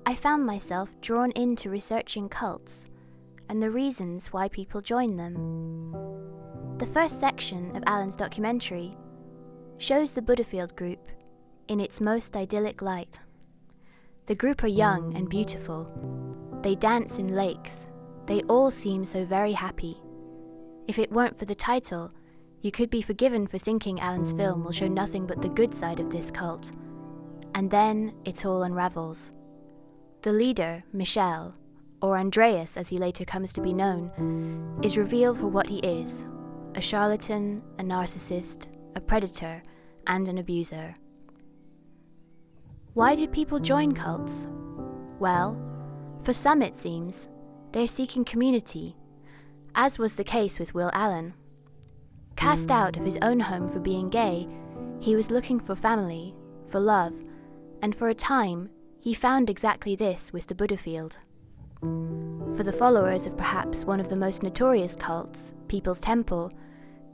I 0.04 0.14
found 0.14 0.44
myself 0.44 0.90
drawn 1.00 1.30
into 1.30 1.70
researching 1.70 2.28
cults 2.28 2.84
and 3.48 3.62
the 3.62 3.70
reasons 3.70 4.26
why 4.26 4.48
people 4.48 4.82
join 4.82 5.16
them. 5.16 5.36
The 6.76 6.88
first 6.88 7.18
section 7.18 7.74
of 7.74 7.82
Allen's 7.86 8.14
documentary 8.14 8.92
shows 9.78 10.12
the 10.12 10.20
Buddhafield 10.20 10.76
group 10.76 11.08
in 11.68 11.80
its 11.80 11.98
most 11.98 12.36
idyllic 12.36 12.82
light. 12.82 13.20
The 14.26 14.34
group 14.34 14.62
are 14.64 14.76
young 14.84 15.16
and 15.16 15.30
beautiful. 15.30 16.60
They 16.62 16.74
dance 16.74 17.16
in 17.16 17.34
lakes. 17.34 17.86
They 18.26 18.42
all 18.50 18.70
seem 18.70 19.06
so 19.06 19.24
very 19.24 19.52
happy. 19.52 19.96
If 20.86 20.98
it 20.98 21.10
weren't 21.10 21.38
for 21.38 21.46
the 21.46 21.54
title, 21.54 22.12
you 22.62 22.70
could 22.70 22.90
be 22.90 23.02
forgiven 23.02 23.46
for 23.46 23.58
thinking 23.58 24.00
Alan's 24.00 24.32
film 24.32 24.64
will 24.64 24.72
show 24.72 24.88
nothing 24.88 25.26
but 25.26 25.40
the 25.40 25.48
good 25.48 25.74
side 25.74 26.00
of 26.00 26.10
this 26.10 26.30
cult. 26.30 26.72
And 27.54 27.70
then 27.70 28.14
it 28.24 28.44
all 28.44 28.62
unravels. 28.64 29.32
The 30.22 30.32
leader, 30.32 30.82
Michel, 30.92 31.54
or 32.02 32.18
Andreas 32.18 32.76
as 32.76 32.88
he 32.88 32.98
later 32.98 33.24
comes 33.24 33.52
to 33.54 33.62
be 33.62 33.72
known, 33.72 34.78
is 34.82 34.96
revealed 34.96 35.38
for 35.38 35.48
what 35.48 35.68
he 35.68 35.78
is 35.78 36.24
a 36.76 36.80
charlatan, 36.80 37.60
a 37.78 37.82
narcissist, 37.82 38.68
a 38.94 39.00
predator, 39.00 39.60
and 40.06 40.28
an 40.28 40.38
abuser. 40.38 40.94
Why 42.94 43.16
do 43.16 43.26
people 43.26 43.58
join 43.58 43.92
cults? 43.92 44.46
Well, 45.18 45.60
for 46.22 46.32
some 46.32 46.62
it 46.62 46.76
seems, 46.76 47.28
they're 47.72 47.88
seeking 47.88 48.24
community, 48.24 48.96
as 49.74 49.98
was 49.98 50.14
the 50.14 50.24
case 50.24 50.58
with 50.58 50.74
Will 50.74 50.90
Allen. 50.92 51.34
Cast 52.36 52.70
out 52.70 52.96
of 52.96 53.04
his 53.04 53.18
own 53.22 53.40
home 53.40 53.68
for 53.68 53.80
being 53.80 54.08
gay, 54.08 54.46
he 54.98 55.16
was 55.16 55.30
looking 55.30 55.60
for 55.60 55.74
family, 55.74 56.34
for 56.68 56.80
love, 56.80 57.14
and 57.82 57.94
for 57.94 58.08
a 58.08 58.14
time 58.14 58.70
he 59.00 59.14
found 59.14 59.48
exactly 59.48 59.96
this 59.96 60.32
with 60.32 60.46
the 60.46 60.54
Buddhafield. 60.54 61.16
For 62.56 62.62
the 62.62 62.72
followers 62.72 63.26
of 63.26 63.36
perhaps 63.36 63.84
one 63.84 64.00
of 64.00 64.10
the 64.10 64.16
most 64.16 64.42
notorious 64.42 64.94
cults, 64.94 65.54
People's 65.68 66.00
Temple, 66.00 66.52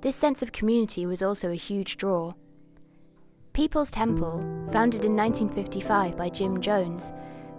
this 0.01 0.17
sense 0.17 0.43
of 0.43 0.53
community 0.53 1.07
was 1.07 1.23
also 1.23 1.51
a 1.51 1.55
huge 1.55 1.97
draw. 1.97 2.33
People's 3.53 3.91
Temple, 3.91 4.41
founded 4.73 5.05
in 5.05 5.17
1955 5.17 6.17
by 6.17 6.29
Jim 6.29 6.61
Jones, 6.61 7.13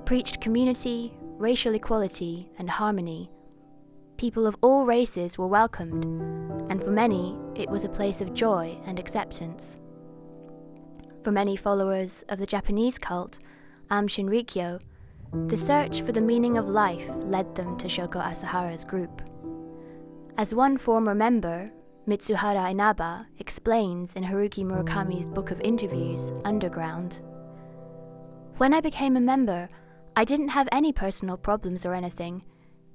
preached 0.06 0.42
community, 0.42 1.14
racial 1.38 1.74
equality, 1.74 2.50
and 2.60 2.70
harmony. 2.70 3.30
People 4.18 4.48
of 4.48 4.56
all 4.62 4.84
races 4.84 5.38
were 5.38 5.48
welcomed, 5.48 6.04
and 6.72 6.84
for 6.84 6.90
many, 6.90 7.38
it 7.56 7.70
was 7.70 7.84
a 7.84 7.90
place 7.90 8.20
of 8.20 8.34
joy 8.34 8.76
and 8.86 8.98
acceptance. 8.98 9.78
For 11.24 11.32
many 11.32 11.56
followers 11.56 12.24
of 12.30 12.40
the 12.40 12.48
Japanese 12.48 12.98
cult, 12.98 13.38
Am 13.92 14.08
Shinrikyo, 14.08 14.82
the 15.48 15.58
search 15.58 16.02
for 16.02 16.14
the 16.14 16.22
meaning 16.22 16.58
of 16.58 16.68
life 16.68 17.08
led 17.18 17.54
them 17.54 17.78
to 17.78 17.88
Shoko 17.88 18.20
Asahara's 18.20 18.84
group. 18.84 19.22
As 20.38 20.54
one 20.54 20.78
former 20.80 21.14
member, 21.14 21.70
Mitsuhara 22.08 22.72
Inaba, 22.72 23.28
explains 23.38 24.14
in 24.14 24.24
Haruki 24.24 24.64
Murakami's 24.64 25.30
book 25.30 25.52
of 25.52 25.62
interviews, 25.62 26.32
Underground, 26.44 27.22
When 28.58 28.74
I 28.74 28.82
became 28.82 29.16
a 29.16 29.22
member, 29.22 29.70
I 30.16 30.24
didn't 30.24 30.50
have 30.50 30.70
any 30.72 30.92
personal 30.92 31.38
problems 31.38 31.86
or 31.86 31.94
anything. 31.94 32.44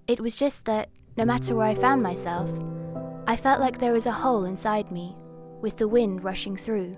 It 0.09 0.19
was 0.21 0.35
just 0.35 0.65
that, 0.65 0.89
no 1.17 1.25
matter 1.25 1.55
where 1.55 1.67
I 1.67 1.75
found 1.75 2.03
myself, 2.03 2.51
I 3.27 3.37
felt 3.37 3.61
like 3.61 3.79
there 3.79 3.93
was 3.93 4.07
a 4.07 4.13
hole 4.13 4.45
inside 4.45 4.91
me, 4.91 5.15
with 5.61 5.77
the 5.77 5.89
wind 5.89 6.25
rushing 6.25 6.57
through. 6.57 6.95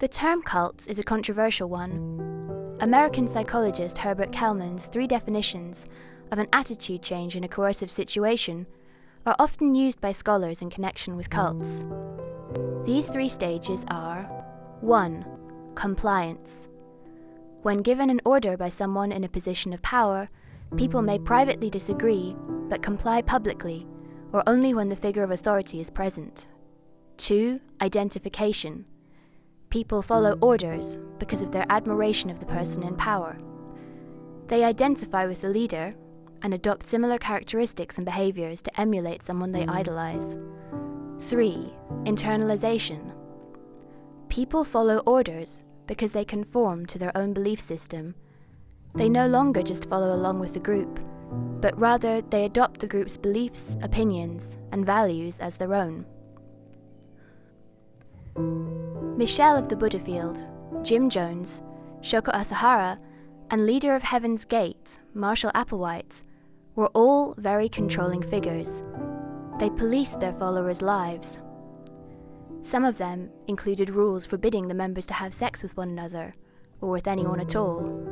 The 0.00 0.08
term 0.08 0.42
cult 0.42 0.88
is 0.88 0.98
a 0.98 1.04
controversial 1.04 1.68
one. 1.68 2.76
American 2.80 3.28
psychologist 3.28 3.98
Herbert 3.98 4.32
Kellman's 4.32 4.86
three 4.86 5.06
definitions 5.06 5.86
of 6.32 6.38
an 6.38 6.48
attitude 6.52 7.02
change 7.02 7.36
in 7.36 7.44
a 7.44 7.48
coercive 7.48 7.90
situation 7.90 8.66
are 9.24 9.36
often 9.38 9.76
used 9.76 10.00
by 10.00 10.10
scholars 10.10 10.62
in 10.62 10.70
connection 10.70 11.16
with 11.16 11.30
cults. 11.30 11.84
These 12.84 13.08
three 13.08 13.28
stages 13.28 13.84
are 13.88 14.24
1. 14.80 15.24
Compliance. 15.76 16.66
When 17.62 17.82
given 17.82 18.10
an 18.10 18.20
order 18.24 18.56
by 18.56 18.68
someone 18.70 19.12
in 19.12 19.22
a 19.22 19.28
position 19.28 19.72
of 19.72 19.80
power, 19.82 20.28
people 20.76 21.02
may 21.02 21.18
privately 21.18 21.70
disagree 21.70 22.36
but 22.68 22.82
comply 22.82 23.22
publicly 23.22 23.86
or 24.32 24.42
only 24.46 24.74
when 24.74 24.88
the 24.88 24.96
figure 24.96 25.22
of 25.22 25.30
authority 25.30 25.80
is 25.80 25.90
present. 25.90 26.46
2. 27.18 27.58
Identification. 27.80 28.84
People 29.70 30.02
follow 30.02 30.38
orders 30.40 30.98
because 31.18 31.40
of 31.40 31.52
their 31.52 31.66
admiration 31.68 32.30
of 32.30 32.40
the 32.40 32.46
person 32.46 32.82
in 32.82 32.96
power. 32.96 33.36
They 34.48 34.64
identify 34.64 35.26
with 35.26 35.40
the 35.42 35.48
leader 35.48 35.92
and 36.42 36.52
adopt 36.54 36.86
similar 36.86 37.18
characteristics 37.18 37.96
and 37.96 38.04
behaviors 38.04 38.60
to 38.62 38.80
emulate 38.80 39.22
someone 39.22 39.52
they 39.52 39.64
mm. 39.64 39.74
idolize. 39.74 40.36
3. 41.20 41.72
Internalization. 42.04 43.12
People 44.28 44.64
follow 44.64 44.98
orders 45.06 45.62
because 45.86 46.12
they 46.12 46.24
conform 46.24 46.86
to 46.86 46.98
their 46.98 47.16
own 47.16 47.32
belief 47.32 47.60
system. 47.60 48.14
They 48.94 49.08
no 49.08 49.26
longer 49.26 49.62
just 49.62 49.86
follow 49.86 50.14
along 50.14 50.38
with 50.38 50.52
the 50.52 50.60
group, 50.60 51.00
but 51.60 51.78
rather 51.78 52.20
they 52.20 52.44
adopt 52.44 52.80
the 52.80 52.86
group's 52.86 53.16
beliefs, 53.16 53.76
opinions, 53.82 54.56
and 54.70 54.84
values 54.84 55.38
as 55.40 55.56
their 55.56 55.74
own. 55.74 56.04
Michelle 59.16 59.56
of 59.56 59.68
the 59.68 59.76
Buddhafield, 59.76 60.46
Jim 60.84 61.08
Jones, 61.08 61.62
Shoko 62.00 62.32
Asahara, 62.34 62.98
and 63.50 63.66
leader 63.66 63.94
of 63.94 64.02
Heaven's 64.02 64.44
Gate, 64.44 64.98
Marshall 65.14 65.52
Applewhite, 65.54 66.22
were 66.74 66.88
all 66.88 67.34
very 67.38 67.68
controlling 67.68 68.22
figures. 68.22 68.82
They 69.58 69.70
policed 69.70 70.20
their 70.20 70.32
followers' 70.34 70.82
lives. 70.82 71.40
Some 72.62 72.84
of 72.84 72.98
them 72.98 73.30
included 73.46 73.90
rules 73.90 74.26
forbidding 74.26 74.68
the 74.68 74.74
members 74.74 75.06
to 75.06 75.14
have 75.14 75.34
sex 75.34 75.62
with 75.62 75.76
one 75.76 75.90
another, 75.90 76.32
or 76.80 76.90
with 76.90 77.06
anyone 77.06 77.40
at 77.40 77.56
all. 77.56 78.11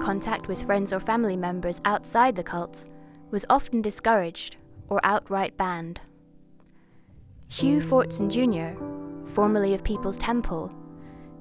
Contact 0.00 0.48
with 0.48 0.64
friends 0.64 0.92
or 0.92 1.00
family 1.00 1.36
members 1.36 1.80
outside 1.84 2.34
the 2.34 2.42
cult 2.42 2.86
was 3.30 3.44
often 3.48 3.82
discouraged 3.82 4.56
or 4.88 5.00
outright 5.04 5.56
banned. 5.56 6.00
Hugh 7.48 7.80
Fortson 7.80 8.28
Jr., 8.28 8.78
formerly 9.34 9.74
of 9.74 9.84
People's 9.84 10.16
Temple, 10.16 10.72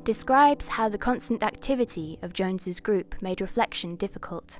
describes 0.04 0.68
how 0.68 0.90
the 0.90 0.98
constant 0.98 1.44
activity 1.44 2.18
of 2.22 2.34
Jones's 2.34 2.80
group 2.80 3.22
made 3.22 3.42
reflection 3.42 3.96
difficult. 3.96 4.58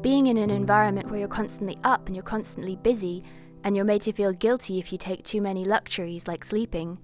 Being 0.00 0.26
in 0.28 0.36
an 0.36 0.50
environment 0.50 1.10
where 1.10 1.20
you're 1.20 1.28
constantly 1.28 1.76
up 1.84 2.06
and 2.06 2.16
you're 2.16 2.22
constantly 2.22 2.76
busy, 2.76 3.22
and 3.64 3.74
you're 3.74 3.84
made 3.84 4.02
to 4.02 4.12
feel 4.12 4.32
guilty 4.32 4.78
if 4.78 4.92
you 4.92 4.98
take 4.98 5.24
too 5.24 5.40
many 5.40 5.64
luxuries 5.64 6.28
like 6.28 6.44
sleeping, 6.44 6.98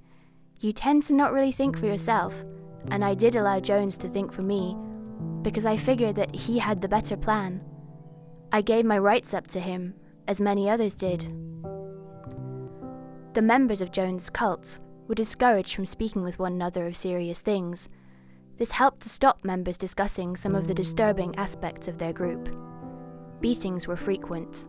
you 0.61 0.73
tend 0.73 1.03
to 1.05 1.13
not 1.13 1.33
really 1.33 1.53
think 1.53 1.79
for 1.79 1.87
yourself. 1.87 2.35
And 2.91 3.05
I 3.05 3.15
did 3.15 3.35
allow 3.35 3.61
Jones 3.61 3.97
to 3.99 4.09
think 4.09 4.33
for 4.33 4.43
me 4.43 4.77
because 5.45 5.65
I 5.65 5.77
figured 5.77 6.17
that 6.17 6.35
he 6.35 6.59
had 6.59 6.81
the 6.81 6.89
better 6.89 7.17
plan. 7.17 7.61
I 8.51 8.63
gave 8.63 8.85
my 8.85 8.99
rights 8.99 9.35
up 9.35 9.47
to 9.49 9.61
him, 9.61 9.95
as 10.27 10.41
many 10.41 10.69
others 10.69 10.95
did. 10.95 11.21
The 13.35 13.43
members 13.43 13.81
of 13.81 13.93
Jones' 13.93 14.31
cult 14.31 14.79
were 15.07 15.15
discouraged 15.15 15.75
from 15.75 15.87
speaking 15.87 16.23
with 16.23 16.39
one 16.39 16.55
another 16.55 16.87
of 16.87 16.97
serious 16.97 17.41
things. 17.41 17.89
This 18.57 18.71
helped 18.71 19.03
to 19.03 19.09
stop 19.09 19.45
members 19.45 19.77
discussing 19.77 20.37
some 20.37 20.55
of 20.55 20.67
the 20.67 20.75
disturbing 20.75 21.35
aspects 21.37 21.89
of 21.89 21.99
their 21.99 22.13
group. 22.13 22.57
Beatings 23.41 23.87
were 23.87 23.97
frequent. 23.97 24.65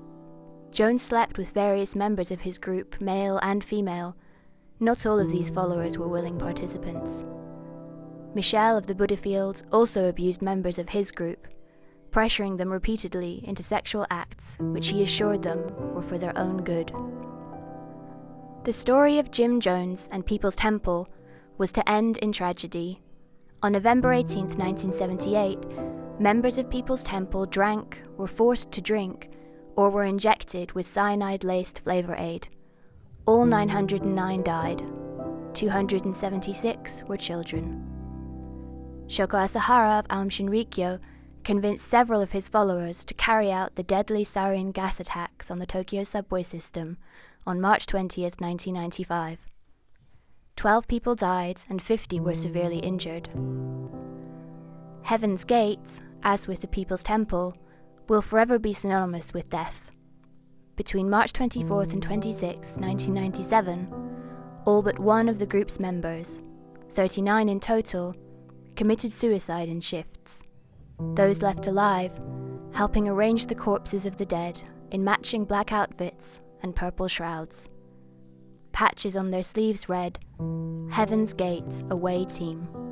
Jones 0.72 1.02
slept 1.02 1.38
with 1.38 1.50
various 1.50 1.96
members 1.96 2.32
of 2.32 2.42
his 2.42 2.58
group, 2.58 3.00
male 3.02 3.40
and 3.44 3.64
female. 3.64 4.18
Not 4.80 5.06
all 5.06 5.20
of 5.20 5.32
these 5.32 5.50
followers 5.50 5.98
were 5.98 6.10
willing 6.10 6.38
participants. 6.38 7.24
Michel 8.36 8.78
of 8.78 8.86
the 8.86 8.94
Buddhafield 8.94 9.64
also 9.72 10.10
abused 10.10 10.42
members 10.42 10.78
of 10.78 10.90
his 10.90 11.10
group, 11.10 11.48
pressuring 12.12 12.58
them 12.58 12.70
repeatedly 12.70 13.42
into 13.46 13.64
sexual 13.64 14.06
acts 14.12 14.58
which 14.60 14.90
he 14.90 15.02
assured 15.04 15.42
them 15.42 15.74
were 15.94 16.02
for 16.02 16.18
their 16.18 16.38
own 16.38 16.62
good. 16.62 16.92
The 18.66 18.74
story 18.74 19.20
of 19.20 19.32
Jim 19.32 19.62
Jones 19.62 20.10
and 20.12 20.26
People's 20.26 20.58
Temple 20.58 21.08
was 21.58 21.72
to 21.72 21.90
end 21.90 22.18
in 22.18 22.34
tragedy. 22.34 23.02
On 23.64 23.72
November 23.72 24.12
18, 24.12 24.50
1978, 24.58 26.20
members 26.20 26.58
of 26.58 26.70
People's 26.70 27.04
Temple 27.04 27.46
drank, 27.46 28.02
were 28.18 28.28
forced 28.28 28.70
to 28.74 28.82
drink, 28.82 29.30
or 29.78 29.90
were 29.90 30.04
injected 30.04 30.74
with 30.74 30.88
cyanide 30.88 31.46
laced 31.46 31.80
flavor 31.80 32.16
aid. 32.18 32.50
All 33.26 33.46
909 33.46 34.44
died. 34.44 34.84
276 35.54 37.04
were 37.08 37.18
children. 37.18 37.95
Shoko 39.08 39.38
Asahara 39.38 40.00
of 40.00 40.06
Aum 40.10 40.30
Shinrikyo 40.30 41.00
convinced 41.44 41.88
several 41.88 42.22
of 42.22 42.32
his 42.32 42.50
followers 42.50 43.06
to 43.06 43.14
carry 43.14 43.52
out 43.52 43.76
the 43.76 43.84
deadly 43.84 44.26
sarin 44.26 44.74
gas 44.74 45.00
attacks 45.00 45.52
on 45.52 45.58
the 45.58 45.68
Tokyo 45.68 46.04
subway 46.04 46.42
system 46.42 46.98
on 47.46 47.62
March 47.62 47.86
20th, 47.86 48.42
1995. 48.42 49.40
Twelve 50.56 50.88
people 50.88 51.14
died 51.14 51.62
and 51.70 51.82
50 51.82 52.20
were 52.20 52.34
severely 52.34 52.80
injured. 52.80 53.30
Heaven's 55.04 55.44
Gate, 55.44 56.00
as 56.24 56.48
with 56.48 56.62
the 56.62 56.68
People's 56.68 57.04
Temple, 57.04 57.56
will 58.08 58.24
forever 58.24 58.58
be 58.58 58.74
synonymous 58.74 59.34
with 59.34 59.52
death. 59.52 59.92
Between 60.76 61.12
March 61.12 61.32
24th 61.34 61.94
and 61.94 62.04
26th, 62.06 62.78
1997, 62.78 63.94
all 64.66 64.82
but 64.82 64.98
one 64.98 65.30
of 65.30 65.38
the 65.38 65.46
group's 65.46 65.80
members, 65.80 66.40
39 66.90 67.50
in 67.50 67.60
total, 67.60 68.16
committed 68.76 69.14
suicide 69.14 69.70
in 69.70 69.82
shifts. 69.82 70.44
Those 71.16 71.42
left 71.42 71.68
alive, 71.68 72.12
helping 72.74 73.08
arrange 73.08 73.48
the 73.48 73.56
corpses 73.56 74.06
of 74.06 74.18
the 74.18 74.26
dead 74.26 74.62
in 74.92 75.04
matching 75.04 75.46
black 75.46 75.72
outfits 75.72 76.42
and 76.62 76.76
purple 76.76 77.08
shrouds. 77.08 77.68
Patches 78.72 79.16
on 79.16 79.32
their 79.32 79.44
sleeves 79.44 79.88
read, 79.88 80.20
Heaven's 80.92 81.34
Gates 81.34 81.84
Away 81.90 82.26
Team. 82.26 82.85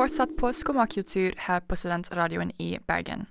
Fortsatt 0.00 0.36
på 0.36 0.52
Skummakultur 0.52 1.32
her 1.38 1.60
på 1.60 1.76
Studentradioen 1.76 2.52
i 2.58 2.78
Bergen. 2.88 3.26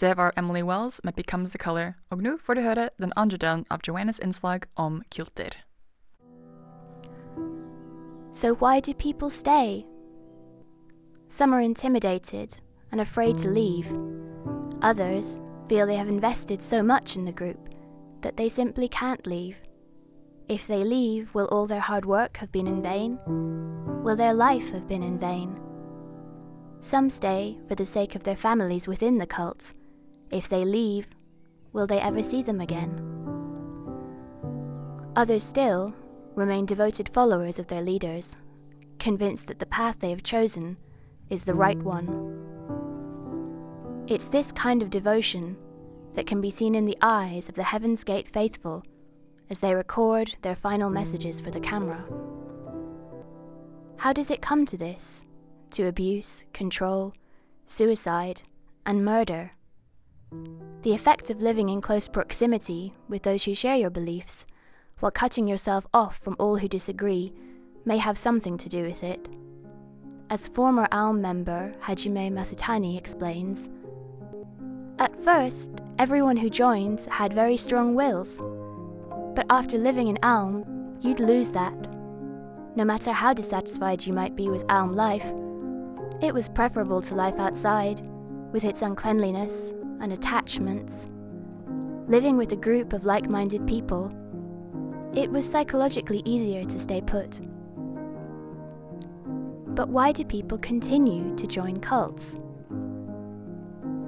Det 0.00 0.16
var 0.16 0.32
Emily 0.36 0.62
Wells 0.62 1.00
med 1.04 1.14
'Becomes 1.14 1.50
the 1.50 1.58
Color', 1.58 1.92
og 2.10 2.22
nå 2.22 2.36
får 2.36 2.54
du 2.54 2.60
høre 2.60 2.88
den 2.98 3.12
andre 3.16 3.36
delen 3.36 3.64
av 3.70 3.80
Joannes 3.88 4.20
innslag 4.20 4.60
om 4.76 5.02
kulter. 5.16 5.50
So, 8.32 8.54
why 8.54 8.80
do 8.80 8.92
people 8.92 9.30
stay? 9.30 9.82
Some 11.28 11.56
are 11.56 11.64
intimidated 11.64 12.60
and 12.90 13.00
afraid 13.00 13.38
to 13.38 13.48
leave. 13.48 13.86
Others 14.82 15.40
feel 15.68 15.86
they 15.86 15.96
have 15.96 16.12
invested 16.12 16.62
so 16.62 16.82
much 16.82 17.16
in 17.16 17.24
the 17.24 17.32
group 17.32 17.68
that 18.22 18.36
they 18.36 18.48
simply 18.48 18.88
can't 18.88 19.26
leave. 19.26 19.56
If 20.48 20.66
they 20.66 20.84
leave, 20.84 21.34
will 21.34 21.48
all 21.52 21.66
their 21.66 21.86
hard 21.88 22.04
work 22.04 22.36
have 22.36 22.52
been 22.52 22.66
in 22.66 22.82
vain? 22.82 23.18
Will 24.04 24.16
their 24.16 24.34
life 24.34 24.72
have 24.72 24.86
been 24.88 25.02
in 25.02 25.18
vain? 25.18 25.71
Some 26.82 27.10
stay 27.10 27.56
for 27.68 27.76
the 27.76 27.86
sake 27.86 28.16
of 28.16 28.24
their 28.24 28.36
families 28.36 28.88
within 28.88 29.16
the 29.16 29.26
cult. 29.26 29.72
If 30.32 30.48
they 30.48 30.64
leave, 30.64 31.06
will 31.72 31.86
they 31.86 32.00
ever 32.00 32.24
see 32.24 32.42
them 32.42 32.60
again? 32.60 33.00
Others 35.14 35.44
still 35.44 35.94
remain 36.34 36.66
devoted 36.66 37.08
followers 37.08 37.60
of 37.60 37.68
their 37.68 37.82
leaders, 37.82 38.34
convinced 38.98 39.46
that 39.46 39.60
the 39.60 39.66
path 39.66 40.00
they 40.00 40.10
have 40.10 40.24
chosen 40.24 40.76
is 41.30 41.44
the 41.44 41.54
right 41.54 41.78
one. 41.78 42.28
It's 44.08 44.28
this 44.28 44.50
kind 44.50 44.82
of 44.82 44.90
devotion 44.90 45.56
that 46.14 46.26
can 46.26 46.40
be 46.40 46.50
seen 46.50 46.74
in 46.74 46.84
the 46.84 46.98
eyes 47.00 47.48
of 47.48 47.54
the 47.54 47.62
Heaven's 47.62 48.02
Gate 48.02 48.28
faithful 48.28 48.82
as 49.50 49.60
they 49.60 49.72
record 49.72 50.34
their 50.42 50.56
final 50.56 50.90
messages 50.90 51.40
for 51.40 51.52
the 51.52 51.60
camera. 51.60 52.04
How 53.98 54.12
does 54.12 54.32
it 54.32 54.42
come 54.42 54.66
to 54.66 54.76
this? 54.76 55.22
To 55.72 55.86
abuse, 55.86 56.44
control, 56.52 57.14
suicide, 57.66 58.42
and 58.84 59.06
murder? 59.06 59.50
The 60.82 60.92
effect 60.92 61.30
of 61.30 61.40
living 61.40 61.70
in 61.70 61.80
close 61.80 62.08
proximity 62.08 62.92
with 63.08 63.22
those 63.22 63.44
who 63.44 63.54
share 63.54 63.76
your 63.76 63.88
beliefs, 63.88 64.44
while 65.00 65.10
cutting 65.10 65.48
yourself 65.48 65.86
off 65.94 66.18
from 66.18 66.36
all 66.38 66.58
who 66.58 66.68
disagree, 66.68 67.32
may 67.86 67.96
have 67.96 68.18
something 68.18 68.58
to 68.58 68.68
do 68.68 68.82
with 68.82 69.02
it. 69.02 69.26
As 70.28 70.48
former 70.48 70.88
ALM 70.92 71.22
member 71.22 71.72
Hajime 71.82 72.30
Masutani 72.30 72.98
explains, 72.98 73.70
at 74.98 75.24
first, 75.24 75.70
everyone 75.98 76.36
who 76.36 76.50
joined 76.50 77.00
had 77.06 77.32
very 77.32 77.56
strong 77.56 77.94
wills. 77.94 78.38
But 79.34 79.46
after 79.48 79.78
living 79.78 80.08
in 80.08 80.18
Alm, 80.22 80.98
you'd 81.00 81.18
lose 81.18 81.50
that. 81.52 81.74
No 82.76 82.84
matter 82.84 83.12
how 83.12 83.32
dissatisfied 83.32 84.04
you 84.04 84.12
might 84.12 84.36
be 84.36 84.50
with 84.50 84.64
Alm 84.68 84.94
life, 84.94 85.24
it 86.22 86.32
was 86.32 86.48
preferable 86.48 87.02
to 87.02 87.16
life 87.16 87.38
outside, 87.38 88.00
with 88.52 88.62
its 88.64 88.82
uncleanliness 88.82 89.72
and 90.00 90.12
attachments. 90.12 91.06
Living 92.06 92.36
with 92.36 92.52
a 92.52 92.56
group 92.56 92.92
of 92.92 93.04
like 93.04 93.28
minded 93.28 93.66
people, 93.66 94.08
it 95.14 95.28
was 95.28 95.48
psychologically 95.48 96.22
easier 96.24 96.64
to 96.64 96.78
stay 96.78 97.00
put. 97.00 97.40
But 99.74 99.88
why 99.88 100.12
do 100.12 100.24
people 100.24 100.58
continue 100.58 101.34
to 101.36 101.46
join 101.46 101.80
cults? 101.80 102.36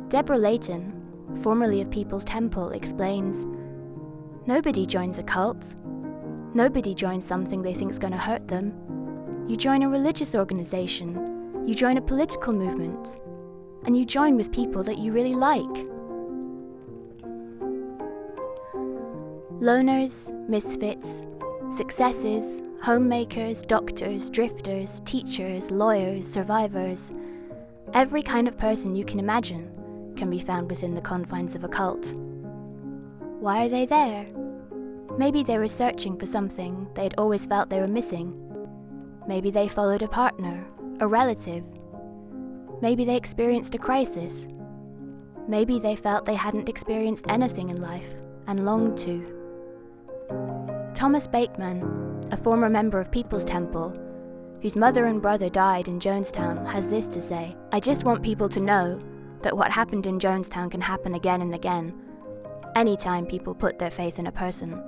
Deborah 0.08 0.38
Layton, 0.38 1.40
formerly 1.42 1.80
of 1.80 1.90
People's 1.90 2.24
Temple, 2.24 2.70
explains 2.70 3.44
Nobody 4.46 4.86
joins 4.86 5.18
a 5.18 5.22
cult. 5.24 5.74
Nobody 6.54 6.94
joins 6.94 7.24
something 7.24 7.62
they 7.62 7.74
think's 7.74 7.98
going 7.98 8.12
to 8.12 8.18
hurt 8.18 8.46
them. 8.46 8.72
You 9.48 9.56
join 9.56 9.82
a 9.82 9.88
religious 9.88 10.34
organization, 10.34 11.33
you 11.66 11.74
join 11.74 11.96
a 11.96 12.02
political 12.02 12.52
movement, 12.52 13.16
and 13.84 13.96
you 13.96 14.04
join 14.04 14.36
with 14.36 14.52
people 14.52 14.82
that 14.84 14.98
you 14.98 15.12
really 15.12 15.34
like. 15.34 15.64
Loners, 19.60 20.32
misfits, 20.48 21.22
successes, 21.74 22.60
homemakers, 22.82 23.62
doctors, 23.62 24.28
drifters, 24.28 25.00
teachers, 25.06 25.70
lawyers, 25.70 26.30
survivors, 26.30 27.10
every 27.94 28.22
kind 28.22 28.46
of 28.46 28.58
person 28.58 28.94
you 28.94 29.04
can 29.04 29.18
imagine 29.18 29.70
can 30.16 30.28
be 30.28 30.40
found 30.40 30.68
within 30.68 30.94
the 30.94 31.00
confines 31.00 31.54
of 31.54 31.64
a 31.64 31.68
cult. 31.68 32.12
Why 33.40 33.64
are 33.64 33.68
they 33.70 33.86
there? 33.86 34.26
Maybe 35.16 35.42
they 35.42 35.58
were 35.58 35.68
searching 35.68 36.18
for 36.18 36.26
something 36.26 36.88
they 36.94 37.04
had 37.04 37.14
always 37.16 37.46
felt 37.46 37.70
they 37.70 37.80
were 37.80 37.88
missing. 37.88 38.34
Maybe 39.26 39.50
they 39.50 39.68
followed 39.68 40.02
a 40.02 40.08
partner, 40.08 40.66
a 41.04 41.06
relative. 41.06 41.64
Maybe 42.80 43.04
they 43.04 43.16
experienced 43.16 43.74
a 43.74 43.78
crisis. 43.78 44.46
Maybe 45.46 45.78
they 45.78 45.96
felt 45.96 46.24
they 46.24 46.34
hadn't 46.34 46.70
experienced 46.70 47.26
anything 47.28 47.68
in 47.68 47.82
life 47.82 48.08
and 48.46 48.64
longed 48.64 48.96
to. 48.98 49.22
Thomas 50.94 51.26
Bakeman, 51.26 52.26
a 52.32 52.38
former 52.38 52.70
member 52.70 52.98
of 53.00 53.12
People's 53.12 53.44
Temple, 53.44 53.92
whose 54.62 54.76
mother 54.76 55.04
and 55.04 55.20
brother 55.20 55.50
died 55.50 55.88
in 55.88 56.00
Jonestown, 56.00 56.66
has 56.72 56.88
this 56.88 57.06
to 57.08 57.20
say 57.20 57.54
I 57.70 57.80
just 57.80 58.04
want 58.04 58.22
people 58.22 58.48
to 58.48 58.60
know 58.60 58.98
that 59.42 59.54
what 59.54 59.70
happened 59.70 60.06
in 60.06 60.18
Jonestown 60.18 60.70
can 60.70 60.80
happen 60.80 61.14
again 61.16 61.42
and 61.42 61.54
again. 61.54 61.92
Anytime 62.76 63.26
people 63.26 63.54
put 63.54 63.78
their 63.78 63.90
faith 63.90 64.18
in 64.18 64.26
a 64.26 64.32
person, 64.32 64.82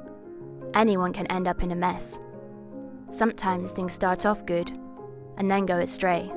anyone 0.72 1.12
can 1.12 1.26
end 1.26 1.46
up 1.46 1.62
in 1.62 1.72
a 1.72 1.76
mess. 1.76 2.18
Sometimes 3.10 3.70
things 3.70 3.92
start 3.92 4.24
off 4.24 4.46
good 4.46 4.72
and 5.36 5.50
then 5.50 5.66
go 5.66 5.78
astray. 5.78 6.30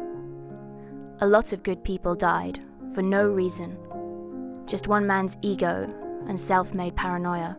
A 1.22 1.28
lot 1.28 1.54
of 1.54 1.64
good 1.64 1.84
people 1.84 2.16
died 2.16 2.60
for 2.94 3.02
no 3.02 3.28
reason, 3.28 3.78
just 4.66 4.88
one 4.88 5.06
man's 5.06 5.38
ego 5.42 5.88
and 6.28 6.40
self 6.40 6.74
made 6.74 6.96
paranoia. 6.96 7.58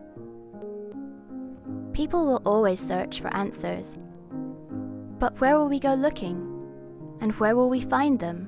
People 1.93 2.25
will 2.25 2.41
always 2.45 2.79
search 2.79 3.21
for 3.21 3.35
answers. 3.35 3.97
But 5.19 5.39
where 5.39 5.57
will 5.57 5.67
we 5.67 5.79
go 5.79 5.93
looking? 5.93 6.47
And 7.19 7.33
where 7.33 7.55
will 7.55 7.69
we 7.69 7.81
find 7.81 8.19
them? 8.19 8.47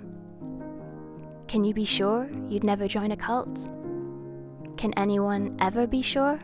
Can 1.47 1.63
you 1.63 1.73
be 1.73 1.85
sure 1.85 2.29
you'd 2.49 2.63
never 2.63 2.87
join 2.87 3.11
a 3.11 3.17
cult? 3.17 3.69
Can 4.77 4.93
anyone 4.93 5.55
ever 5.59 5.85
be 5.85 6.01
sure? 6.01 6.39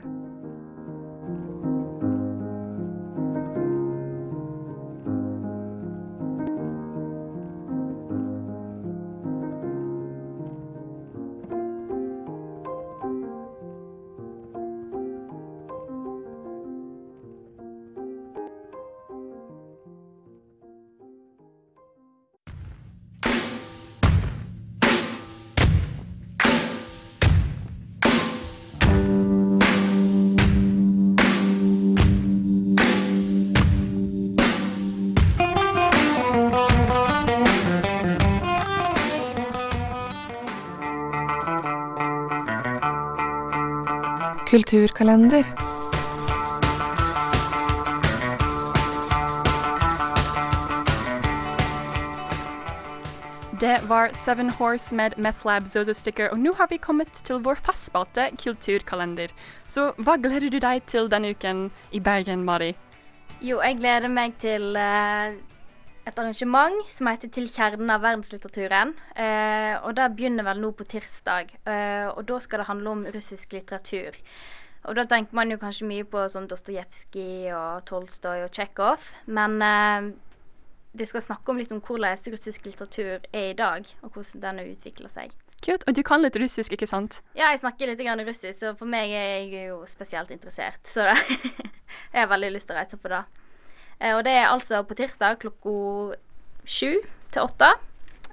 Kulturkalender. 44.50 45.44
Det 53.62 53.80
var 53.88 54.10
Seven 54.14 54.50
Horse 54.50 54.96
med 54.96 55.12
Methlab 55.18 55.68
Zozo 55.68 55.94
Sticker, 55.94 56.30
og 56.30 56.40
nå 56.40 56.54
har 56.58 56.68
vi 56.68 56.78
kommet 56.78 57.14
til 57.14 57.44
vår 57.46 57.62
fastspalte 57.62 58.32
Kulturkalender. 58.42 59.30
Så 59.68 59.92
hva 60.02 60.18
gleder 60.18 60.50
du 60.50 60.58
deg 60.58 60.82
til 60.90 61.12
denne 61.14 61.36
uken 61.38 61.68
i 61.92 62.02
Bergen, 62.02 62.42
Mari? 62.42 62.72
Jo, 63.42 63.62
jeg 63.62 63.78
gleder 63.78 64.10
meg 64.10 64.34
til 64.42 64.74
eh, 64.82 65.38
et 66.10 66.20
arrangement 66.20 66.80
som 66.92 67.10
heter 67.10 67.32
Til 67.34 67.50
kjernen 67.52 67.92
av 67.94 68.04
verdenslitteraturen. 68.04 68.96
Eh, 69.16 69.76
og 69.84 69.96
det 69.98 70.08
begynner 70.18 70.48
vel 70.48 70.62
nå 70.64 70.72
på 70.76 70.88
tirsdag. 70.90 71.54
Eh, 71.70 72.08
og 72.10 72.24
da 72.30 72.40
skal 72.44 72.64
det 72.64 72.70
handle 72.70 72.96
om 72.96 73.04
russisk 73.14 73.54
litteratur. 73.58 74.18
Og 74.88 74.96
da 74.96 75.04
tenker 75.04 75.36
man 75.36 75.52
jo 75.52 75.60
kanskje 75.60 75.90
mye 75.90 76.08
på 76.08 76.24
sånn 76.32 76.48
Dostojevskij 76.50 77.52
og 77.56 77.84
Tolstoy 77.90 78.46
og 78.46 78.54
Tsjekhov. 78.56 79.12
Men 79.28 79.60
eh, 79.66 80.10
de 80.98 81.06
skal 81.10 81.26
snakke 81.26 81.52
om 81.52 81.60
litt 81.62 81.74
om 81.76 81.84
hvordan 81.84 82.18
russisk 82.34 82.66
litteratur 82.66 83.28
er 83.30 83.52
i 83.52 83.58
dag, 83.58 83.86
og 84.02 84.16
hvordan 84.16 84.46
den 84.46 84.64
har 84.64 84.72
utvikla 84.72 85.12
seg. 85.14 85.36
Kult. 85.60 85.84
Og 85.88 85.96
du 85.96 86.02
kan 86.08 86.24
litt 86.24 86.38
russisk, 86.40 86.72
ikke 86.74 86.88
sant? 86.88 87.20
Ja, 87.36 87.52
jeg 87.52 87.60
snakker 87.60 87.92
litt 87.92 88.00
grann 88.00 88.24
russisk, 88.24 88.62
så 88.62 88.72
for 88.80 88.90
meg 88.90 89.12
er 89.12 89.28
jeg 89.44 89.68
jo 89.68 89.84
spesielt 89.92 90.32
interessert. 90.32 90.80
Så 90.88 91.04
det, 91.04 91.18
jeg 92.14 92.24
har 92.24 92.32
veldig 92.32 92.54
lyst 92.56 92.72
til 92.72 92.78
å 92.78 92.80
reise 92.80 92.98
på 92.98 93.12
det. 93.12 93.22
Eh, 94.00 94.16
og 94.16 94.24
det 94.26 94.34
er 94.34 94.48
altså 94.48 94.82
på 94.88 94.96
tirsdag 94.96 95.40
klokka 95.44 96.16
sju 96.66 97.00
til 97.34 97.44
åtte 97.44 97.70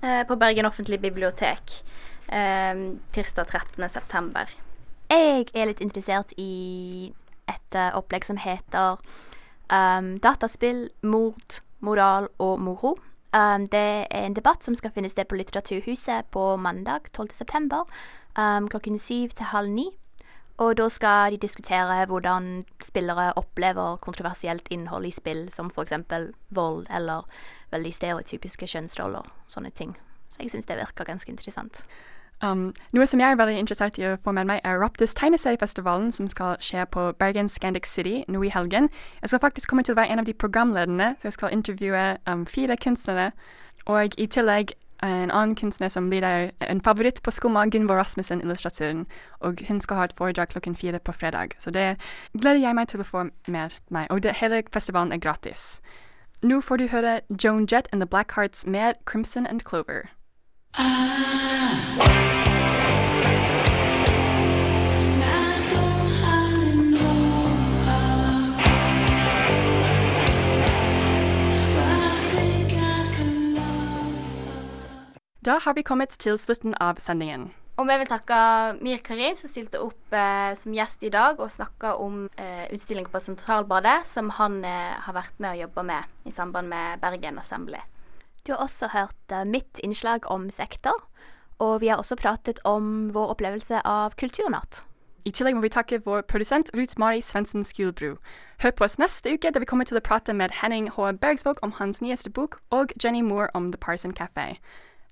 eh, 0.03 0.23
på 0.27 0.39
Bergen 0.39 0.69
offentlige 0.69 1.03
bibliotek. 1.03 1.81
Eh, 2.29 2.75
tirsdag 3.15 3.47
13. 3.47 3.89
september. 3.89 4.51
Jeg 5.11 5.47
er 5.55 5.71
litt 5.71 5.83
interessert 5.83 6.33
i 6.39 7.13
et 7.47 7.77
opplegg 7.95 8.25
som 8.27 8.39
heter 8.43 8.97
um, 9.71 10.17
Dataspill, 10.19 10.89
mord, 11.07 11.61
moral 11.79 12.27
og 12.43 12.59
moro. 12.59 12.97
Um, 13.31 13.69
det 13.71 14.07
er 14.11 14.27
en 14.27 14.35
debatt 14.35 14.65
som 14.67 14.75
skal 14.75 14.91
finne 14.95 15.11
sted 15.13 15.29
på 15.31 15.39
Litteraturhuset 15.39 16.27
på 16.35 16.57
mandag 16.57 17.07
12. 17.13 17.37
september 17.39 17.87
um, 18.35 18.67
klokken 18.69 18.99
syv 18.99 19.37
til 19.37 19.53
halv 19.53 19.71
ni. 19.71 19.87
Og 20.59 20.77
da 20.79 20.89
skal 20.89 21.33
de 21.33 21.37
diskutere 21.37 22.07
hvordan 22.07 22.65
spillere 22.83 23.33
opplever 23.37 23.97
kontroversielt 23.97 24.69
innhold 24.71 25.05
i 25.07 25.11
spill, 25.11 25.47
som 25.53 25.71
f.eks. 25.71 25.93
vold 26.51 26.87
eller 26.91 27.29
veldig 27.71 27.95
stereotypiske 27.95 28.67
kjønnsroller. 28.67 29.29
Sånne 29.49 29.71
ting. 29.71 29.97
Så 30.31 30.43
jeg 30.43 30.51
syns 30.51 30.67
det 30.67 30.79
virker 30.81 31.05
ganske 31.05 31.31
interessant. 31.31 31.85
Um, 32.43 32.75
noe 32.93 33.07
som 33.09 33.21
jeg 33.21 33.33
er 33.33 33.39
veldig 33.41 33.59
interessert 33.59 33.99
i 33.99 34.05
å 34.05 34.17
få 34.25 34.33
med 34.37 34.49
meg, 34.49 34.61
er 34.65 34.77
Raptus 34.81 35.15
tegneseriefestivalen, 35.17 36.11
som 36.13 36.29
skal 36.29 36.57
skje 36.61 36.85
på 36.93 37.13
Bergen 37.17 37.49
Scandic 37.49 37.89
City 37.89 38.25
nå 38.29 38.43
i 38.45 38.53
helgen. 38.53 38.91
Jeg 39.23 39.33
skal 39.33 39.41
faktisk 39.41 39.69
komme 39.69 39.85
til 39.85 39.97
å 39.97 40.01
være 40.01 40.13
en 40.13 40.21
av 40.21 40.29
de 40.29 40.35
programlederne, 40.37 41.15
så 41.21 41.31
jeg 41.31 41.37
skal 41.39 41.53
intervjue 41.57 42.05
um, 42.29 42.45
fire 42.47 42.77
kunstnere. 42.77 43.31
Og 43.87 44.19
i 44.21 44.27
tillegg 44.27 44.75
en 45.03 45.31
annen 45.31 45.55
kunstner 45.55 45.89
som 45.89 46.11
blir 46.11 46.25
en 46.61 46.81
favoritt 46.81 47.23
på 47.23 47.31
Skumma, 47.31 47.67
Gunvor 47.67 47.97
Rasmussen, 47.97 48.41
illustratøren. 48.41 49.07
Og 49.41 49.61
hun 49.69 49.81
skal 49.81 49.97
ha 49.97 50.05
et 50.05 50.17
foredrag 50.17 50.49
klokken 50.49 50.77
fire 50.77 50.99
på 50.99 51.13
fredag. 51.13 51.57
Så 51.59 51.71
det 51.71 51.97
gleder 52.33 52.61
jeg 52.61 52.75
meg 52.75 52.89
til 52.89 53.01
å 53.01 53.09
få 53.09 53.29
med 53.47 53.77
meg. 53.91 54.07
Og 54.11 54.23
det, 54.23 54.39
hele 54.41 54.63
festivalen 54.73 55.13
er 55.13 55.23
gratis. 55.23 55.81
Nå 56.43 56.61
får 56.61 56.77
du 56.77 56.87
høre 56.89 57.21
Joan 57.43 57.67
Jett 57.73 57.89
and 57.93 58.01
The 58.01 58.07
Blackhearts 58.07 58.67
med 58.67 58.95
Crimson 59.07 59.47
and 59.47 59.61
Clover. 59.61 60.09
Da 75.47 75.61
har 75.63 75.77
vi 75.79 75.85
kommet 75.87 76.11
til 76.19 76.35
slutten 76.43 76.73
av 76.83 76.99
sendingen. 76.99 77.53
Og 77.79 77.87
vi 77.87 77.95
vil 78.01 78.09
takke 78.11 78.37
Mir 78.83 78.99
Karim 79.05 79.37
som 79.39 79.51
stilte 79.53 79.79
opp 79.79 80.15
eh, 80.17 80.57
som 80.59 80.75
gjest 80.75 81.05
i 81.07 81.11
dag 81.15 81.39
og 81.39 81.53
snakka 81.55 81.93
om 82.03 82.25
eh, 82.35 82.65
utstillinga 82.75 83.13
på 83.13 83.21
Sentralbadet, 83.23 84.09
som 84.11 84.33
han 84.41 84.65
eh, 84.67 84.97
har 85.05 85.15
vært 85.15 85.39
med 85.39 85.53
å 85.53 85.61
jobbe 85.61 85.85
med 85.87 86.27
i 86.27 86.33
samband 86.35 86.73
med 86.73 86.99
Bergen 87.05 87.39
Assembly. 87.39 87.79
Du 88.43 88.57
har 88.57 88.65
også 88.65 88.89
hørt 88.91 89.31
eh, 89.31 89.45
mitt 89.47 89.79
innslag 89.87 90.27
om 90.27 90.49
sekter, 90.51 90.99
og 91.63 91.79
vi 91.85 91.93
har 91.93 92.03
også 92.03 92.19
pratet 92.19 92.59
om 92.67 93.13
vår 93.15 93.37
opplevelse 93.37 93.85
av 93.87 94.19
kulturnatt. 94.19 94.83
I 95.27 95.31
tillegg 95.31 95.55
må 95.55 95.63
vi 95.63 95.71
takke 95.77 96.01
vår 96.03 96.27
produsent 96.27 96.75
Ruth 96.75 96.99
Mari 96.99 97.23
Svendsen 97.23 97.63
Skulbru. 97.67 98.17
Hør 98.63 98.75
på 98.75 98.87
oss 98.87 98.99
neste 98.99 99.37
uke, 99.37 99.55
da 99.55 99.63
vi 99.63 99.67
kommer 99.71 99.87
til 99.87 99.99
å 99.99 100.03
prate 100.03 100.35
med 100.35 100.59
Henning 100.59 100.91
H. 100.95 101.13
Bergsvåg 101.23 101.63
om 101.63 101.79
hans 101.79 102.03
nyeste 102.03 102.35
bok, 102.35 102.59
og 102.75 102.91
Jenny 102.99 103.23
Moore 103.23 103.53
om 103.55 103.71
The 103.71 103.79
Parson 103.79 104.15
Café. 104.15 104.57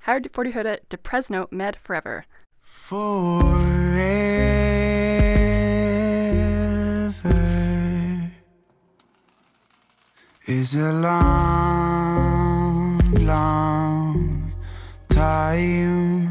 Her 0.04 0.20
får 0.34 0.44
The 0.90 0.96
Presno 0.98 1.46
med 1.50 1.76
Forever. 1.80 2.24
Forever 2.62 3.94
is 10.46 10.76
a 10.76 10.92
long, 10.92 12.20
long 13.24 14.52
time 15.08 16.23